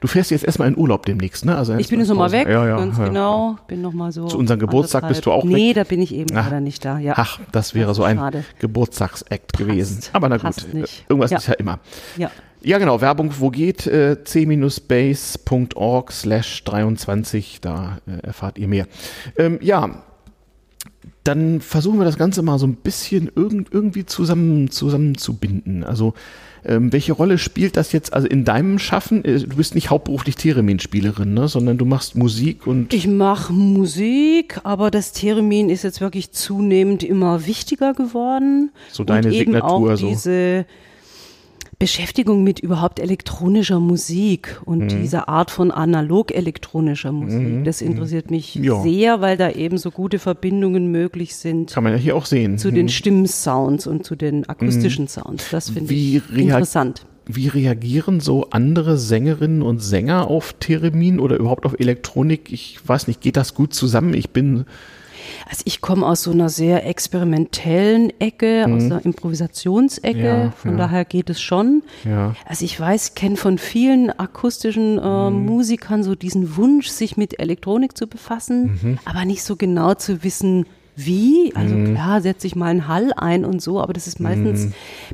[0.00, 1.56] Du fährst jetzt erstmal in Urlaub demnächst, ne?
[1.56, 3.06] Also Ich bin jetzt nochmal weg, Ja, ja, ganz ja.
[3.08, 3.56] genau.
[3.68, 4.26] Bin noch mal so.
[4.26, 5.52] Zu unserem Geburtstag anderthalb- bist du auch weg?
[5.52, 6.44] Nee, da bin ich eben Ach.
[6.46, 6.98] leider nicht da.
[6.98, 7.14] Ja.
[7.16, 8.20] Ach, das wäre so ein.
[8.58, 10.00] Geburtstagsakt gewesen.
[10.12, 10.54] Aber na gut,
[11.08, 11.78] irgendwas ist ja immer.
[12.16, 12.30] ja.
[12.66, 13.00] Ja, genau.
[13.00, 13.86] Werbung, wo geht?
[13.86, 17.60] Äh, c-base.org slash 23.
[17.60, 18.88] Da äh, erfahrt ihr mehr.
[19.38, 20.02] Ähm, ja,
[21.22, 25.84] dann versuchen wir das Ganze mal so ein bisschen irgend, irgendwie zusammen, zusammenzubinden.
[25.84, 26.14] Also,
[26.64, 29.24] ähm, welche Rolle spielt das jetzt also in deinem Schaffen?
[29.24, 31.46] Äh, Du bist nicht hauptberuflich Theremin-Spielerin, ne?
[31.46, 37.04] sondern du machst Musik und Ich mache Musik, aber das Theremin ist jetzt wirklich zunehmend
[37.04, 38.72] immer wichtiger geworden.
[38.90, 40.08] So deine und eben Signatur, auch so.
[40.08, 40.66] diese
[41.78, 44.88] Beschäftigung mit überhaupt elektronischer Musik und Mhm.
[44.88, 47.64] dieser Art von analog elektronischer Musik.
[47.64, 48.80] Das interessiert mich Ja.
[48.82, 52.56] sehr, weil da eben so gute Verbindungen möglich sind kann man ja hier auch sehen.
[52.56, 55.50] zu den Stimmsounds und zu den akustischen Sounds.
[55.50, 55.98] Das finde Mhm.
[56.30, 57.04] Ich interessant.
[57.28, 62.52] Wie reagieren so andere Sängerinnen und Sänger auf Theremin oder überhaupt auf Elektronik?
[62.52, 64.14] Ich weiß nicht, geht das gut zusammen?
[64.14, 64.64] Ich bin,
[65.48, 70.24] Also ich komme aus so einer sehr experimentellen Ecke, aus einer Improvisationsecke, Mhm.
[70.24, 70.76] Ja, von ja.
[70.76, 71.82] daher geht es schon.
[72.04, 75.46] ja, Also ich weiß, kenne von vielen akustischen äh, Mhm.
[75.46, 78.98] Musikern so diesen Wunsch, sich mit Elektronik zu befassen, Mhm.
[79.04, 80.66] aber nicht so genau zu wissen,
[80.98, 81.52] wie.
[81.54, 81.92] Also Mhm.
[81.94, 84.68] klar, setze ich mal einen Hall ein und so, aber das ist meistens,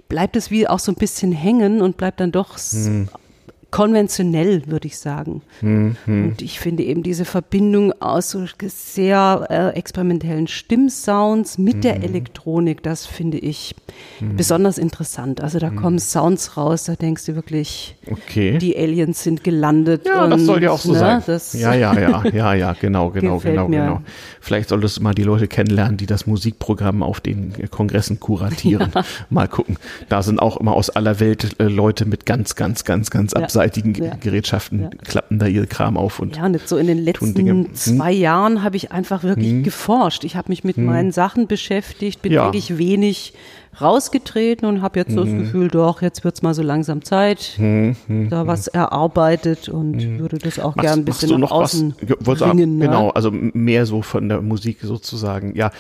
[0.09, 3.09] bleibt es wie auch so ein bisschen hängen und bleibt dann doch Mhm.
[3.73, 5.43] Konventionell, würde ich sagen.
[5.63, 12.83] Und ich finde eben diese Verbindung aus so sehr äh, experimentellen Stimmsounds mit der Elektronik,
[12.83, 13.75] das finde ich
[14.21, 15.41] besonders interessant.
[15.41, 18.59] Also da kommen Sounds raus, da denkst du wirklich, okay.
[18.59, 20.07] die Aliens sind gelandet.
[20.07, 21.41] ja, und, das soll ja auch so ne, sein.
[21.55, 23.81] Ja, ja, ja, ja, ja, genau, genau, genau, mir.
[23.81, 24.03] genau.
[24.41, 28.93] Vielleicht solltest du mal die Leute kennenlernen, die das Musikprogramm auf den Kongressen kuratieren.
[29.31, 29.77] Mal gucken.
[30.09, 33.62] Da sind auch immer aus aller Welt äh, Leute mit ganz, ganz, ganz, ganz Ja.
[33.63, 34.15] Abseitigen Ja.
[34.21, 34.89] Gerätschaften, Ja.
[35.05, 37.51] klappen da ihr Kram auf und Ja, und jetzt so in den Dinge.
[37.53, 37.63] Hm.
[37.65, 40.25] letzten zwei Jahren habe ich einfach wirklich geforscht.
[40.25, 42.47] Ich habe mich mit meinen Sachen beschäftigt, bin Ja.
[42.47, 43.35] eigentlich wenig
[43.81, 45.39] rausgetreten und habe jetzt so das Mhm.
[45.39, 50.75] Gefühl, doch, jetzt wird's mal so langsam Zeit, da was erarbeitet und würde das auch
[50.77, 52.39] gern ein bisschen nach außen was?
[52.41, 52.79] Bringen.
[52.79, 52.87] ne?
[52.87, 55.55] Genau, also mehr so von der Musik sozusagen.
[55.57, 55.71] Ja,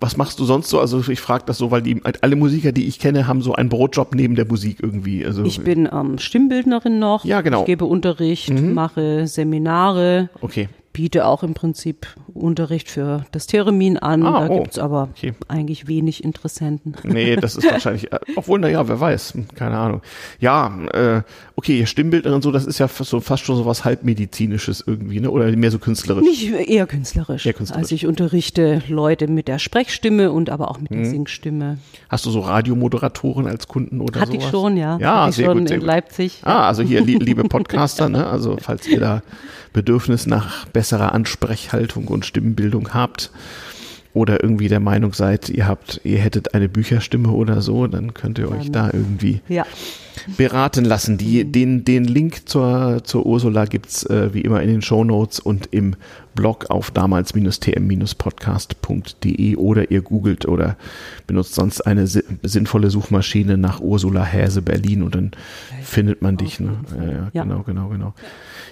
[0.00, 0.78] was machst du sonst so?
[0.80, 3.68] Also ich frage das so, weil die alle Musiker, die ich kenne, haben so einen
[3.68, 5.24] Brotjob neben der Musik irgendwie.
[5.26, 7.24] Also Ich bin ähm, Stimmbildnerin noch.
[7.24, 7.60] Ja, genau.
[7.60, 10.68] Ich gebe Unterricht, mache Seminare, okay.
[10.92, 14.22] Biete auch im Prinzip Unterricht für das Theremin an.
[14.24, 14.62] Ah, da oh.
[14.62, 15.32] gibt's aber Okay.
[15.48, 16.94] eigentlich wenig Interessenten.
[17.04, 20.02] Nee, das ist wahrscheinlich, äh, obwohl, naja, wer weiß, hm, keine Ahnung.
[20.40, 21.22] Ja, äh,
[21.56, 25.30] okay, Stimmbildnerin, so, das ist ja fast so, fast schon so was halbmedizinisches irgendwie, ne?
[25.30, 26.24] Oder mehr so künstlerisch.
[26.24, 27.46] Nicht eher künstlerisch.
[27.46, 27.82] Eher künstlerisch.
[27.82, 30.96] Also ich unterrichte Leute mit der Sprechstimme und aber auch mit Mhm.
[30.96, 31.78] der Singstimme.
[32.08, 34.44] Hast du so Radiomoderatoren als Kunden oder Hatte sowas?
[34.44, 34.98] ich schon, ja.
[34.98, 35.86] Ja, Hatte ich sehr schon gut, sehr in gut.
[35.86, 36.40] Leipzig.
[36.42, 38.26] Ah, also hier, li liebe Podcaster, ne?
[38.26, 39.22] also falls ihr da
[39.72, 43.30] Bedürfnis nach besserer Ansprechhaltung und Stimmenbildung habt
[44.14, 48.36] oder irgendwie der Meinung seid, ihr habt, ihr hättet eine Bücherstimme oder so, dann könnt
[48.38, 49.64] ihr euch da irgendwie Ja.
[50.36, 51.16] beraten lassen.
[51.18, 51.52] Die, Mhm.
[51.52, 55.94] den, den Link zur, zur Ursula gibt's äh, wie immer in den Shownotes und im
[56.34, 60.76] Blog auf damals-tm-podcast.de oder ihr googelt oder
[61.26, 65.30] benutzt sonst eine si sinnvolle Suchmaschine nach Ursula Häse Berlin und dann
[65.82, 66.60] findet man dich.
[66.60, 66.76] Ne?
[66.96, 67.42] Ja, Ja.
[67.44, 68.14] Genau, genau, genau.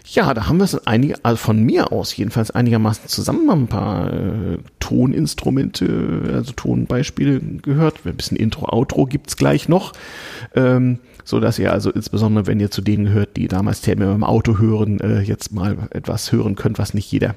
[0.06, 4.12] Ja, da haben wir es einige, also von mir aus jedenfalls einigermaßen zusammen ein paar
[4.12, 8.00] äh, Toninstrumente, also Tonbeispiele gehört.
[8.04, 9.92] Ein bisschen Intro, Outro gibt's gleich noch.
[10.54, 14.24] Ähm, so dass ihr also insbesondere, wenn ihr zu denen gehört, die damals Themen im
[14.24, 17.36] Auto hören, äh, jetzt mal etwas hören könnt, was nicht jeder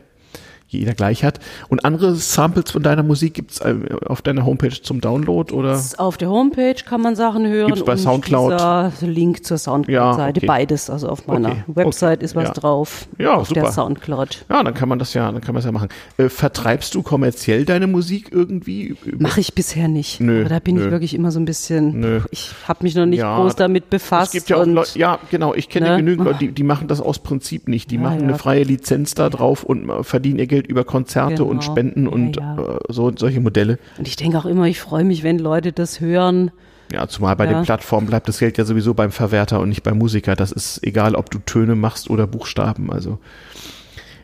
[0.73, 1.39] jeder gleich hat.
[1.69, 3.75] Und andere Samples von deiner Musik gibt's äh,
[4.05, 5.81] auf deiner Homepage zum Download oder?
[5.97, 7.67] Auf der Homepage kann man Sachen hören.
[7.67, 8.53] Gibt's bei und Soundcloud?
[9.01, 10.45] Link zur Soundcloud-Seite, okay.
[10.47, 10.89] beides.
[10.89, 12.53] Also auf meiner Okay, Website okay, ist was ja.
[12.53, 13.07] drauf.
[13.17, 13.61] Ja, auf super.
[13.61, 14.45] der Soundcloud.
[14.49, 15.89] Ja, dann kann man das ja, dann kann man das ja machen.
[16.17, 18.95] Äh, vertreibst du kommerziell deine Musik irgendwie?
[19.19, 20.19] Mache ich bisher nicht.
[20.19, 20.85] Nö, Aber da bin nö.
[20.85, 22.21] ich wirklich immer so ein bisschen, Nö.
[22.31, 24.33] ich habe mich noch nicht Ja, groß damit befasst.
[24.33, 25.97] Es gibt ja auch Leute, ja, genau, ich kenne Ne?
[25.97, 27.91] genügend Leute, die, die machen das aus Prinzip nicht.
[27.91, 28.27] Die Ja, machen ja.
[28.29, 31.71] eine freie Lizenz da drauf und verdienen ihr Geld über Konzerte und Genau.
[31.71, 32.57] Spenden Ja, und ja.
[32.57, 33.79] Äh, so solche Modelle.
[33.97, 36.51] Und ich denke auch immer, ich freue mich, wenn Leute das hören
[36.91, 37.53] Ja, zumal bei Ja.
[37.53, 40.35] den Plattformen bleibt das Geld ja sowieso beim Verwerter und nicht beim Musiker.
[40.35, 42.91] Das ist egal, ob du Töne machst oder Buchstaben.
[42.91, 43.19] Also,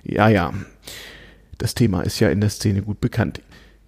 [0.03, 0.53] ja, ja.
[1.57, 3.41] Das Thema ist ja in der Szene gut bekannt.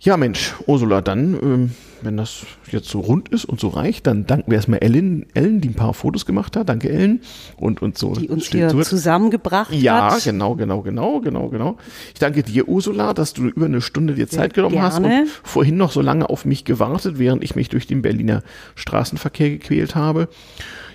[0.04, 1.72] Ja, Mensch, Ursula, dann, ähm,
[2.02, 2.42] wenn das
[2.72, 5.76] jetzt so rund ist und so reicht, dann danken wir erstmal Ellen, Ellen, die ein
[5.76, 6.70] paar Fotos gemacht hat.
[6.70, 7.22] Danke, Ellen.
[7.58, 8.14] Und, und so.
[8.14, 10.24] Die uns hier so- zusammengebracht ja, hat.
[10.24, 11.78] genau, genau, genau, genau, genau.
[12.16, 15.22] Ich danke dir, Ursula, dass du über eine Stunde dir Zeit genommen hast gerne.
[15.22, 18.42] und vorhin noch so lange auf mich gewartet, während ich mich durch den Berliner
[18.74, 20.30] Straßenverkehr gequält habe.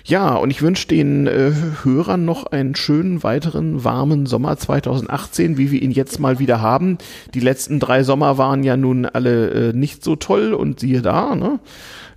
[0.07, 1.51] Ja, und ich wünsche den äh,
[1.83, 6.97] Hörern noch einen schönen weiteren warmen Sommer 2018, wie wir ihn jetzt mal wieder haben.
[7.33, 11.35] Die letzten drei Sommer waren ja nun alle äh, nicht so toll und siehe da,
[11.35, 11.59] ne?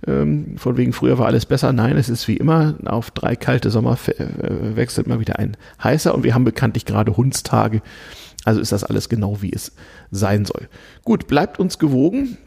[0.07, 1.73] Ähm, von wegen früher war alles besser.
[1.73, 6.15] Nein, es ist wie immer, auf drei kalte Sommer äh, wechselt mal wieder ein heißer
[6.15, 7.81] und wir haben bekanntlich gerade Hundstage.
[8.45, 9.73] Also ist das alles genau wie es
[10.11, 10.69] sein soll.
[11.03, 12.37] Gut, bleibt uns gewogen.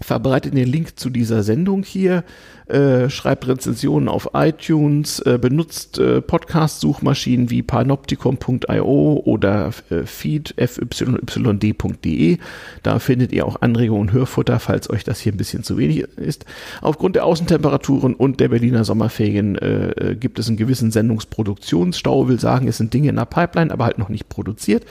[0.00, 2.24] Verbreitet den Link zu dieser Sendung hier,
[2.66, 12.38] äh, schreibt Rezensionen auf iTunes, äh, benutzt äh, Podcast-Suchmaschinen wie panopticon.io oder äh, feed fyyd.de.
[12.82, 16.00] Da findet ihr auch Anregungen und Hörfutter, falls euch das hier ein bisschen zu wenig
[16.16, 16.44] ist.
[16.80, 22.28] Aufgrund der Außentemperaturen und der Berliner Sommerferien äh, äh, gibt es einen gewissen Sendungsproduktionsstau.
[22.28, 24.84] Will sagen, es sind Dinge in der Pipeline, aber halt noch nicht produziert.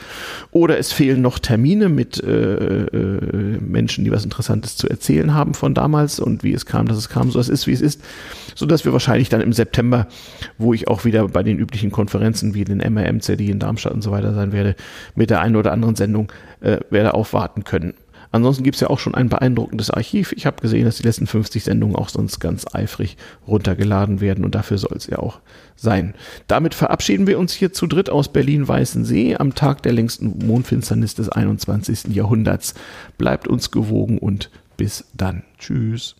[0.51, 5.53] Oder es fehlen noch Termine mit äh, äh, Menschen, die was Interessantes zu erzählen haben
[5.53, 8.01] von damals und wie es kam, dass es kam, so es ist, wie es ist,
[8.55, 10.07] so dass wir wahrscheinlich dann im September,
[10.57, 14.11] wo ich auch wieder bei den üblichen Konferenzen wie den MRMCD in Darmstadt und so
[14.11, 14.75] weiter sein werde,
[15.15, 16.31] mit der einen oder anderen Sendung
[16.61, 17.93] äh, werde aufwarten können.
[18.33, 20.31] Ansonsten gibt's ja auch schon ein beeindruckendes Archiv.
[20.31, 23.15] Ich habe gesehen, dass die letzten 50 Sendungen auch sonst ganz eifrig
[23.47, 25.39] runtergeladen werden und dafür soll es ja auch
[25.75, 26.15] sein.
[26.47, 31.29] Damit verabschieden wir uns hier zu dritt aus Berlin-Weißensee am Tag der längsten Mondfinsternis des
[31.29, 32.05] 21.
[32.15, 32.73] Jahrhunderts.
[33.19, 35.43] Bleibt uns gewogen und bis dann.
[35.59, 36.15] Tschüss.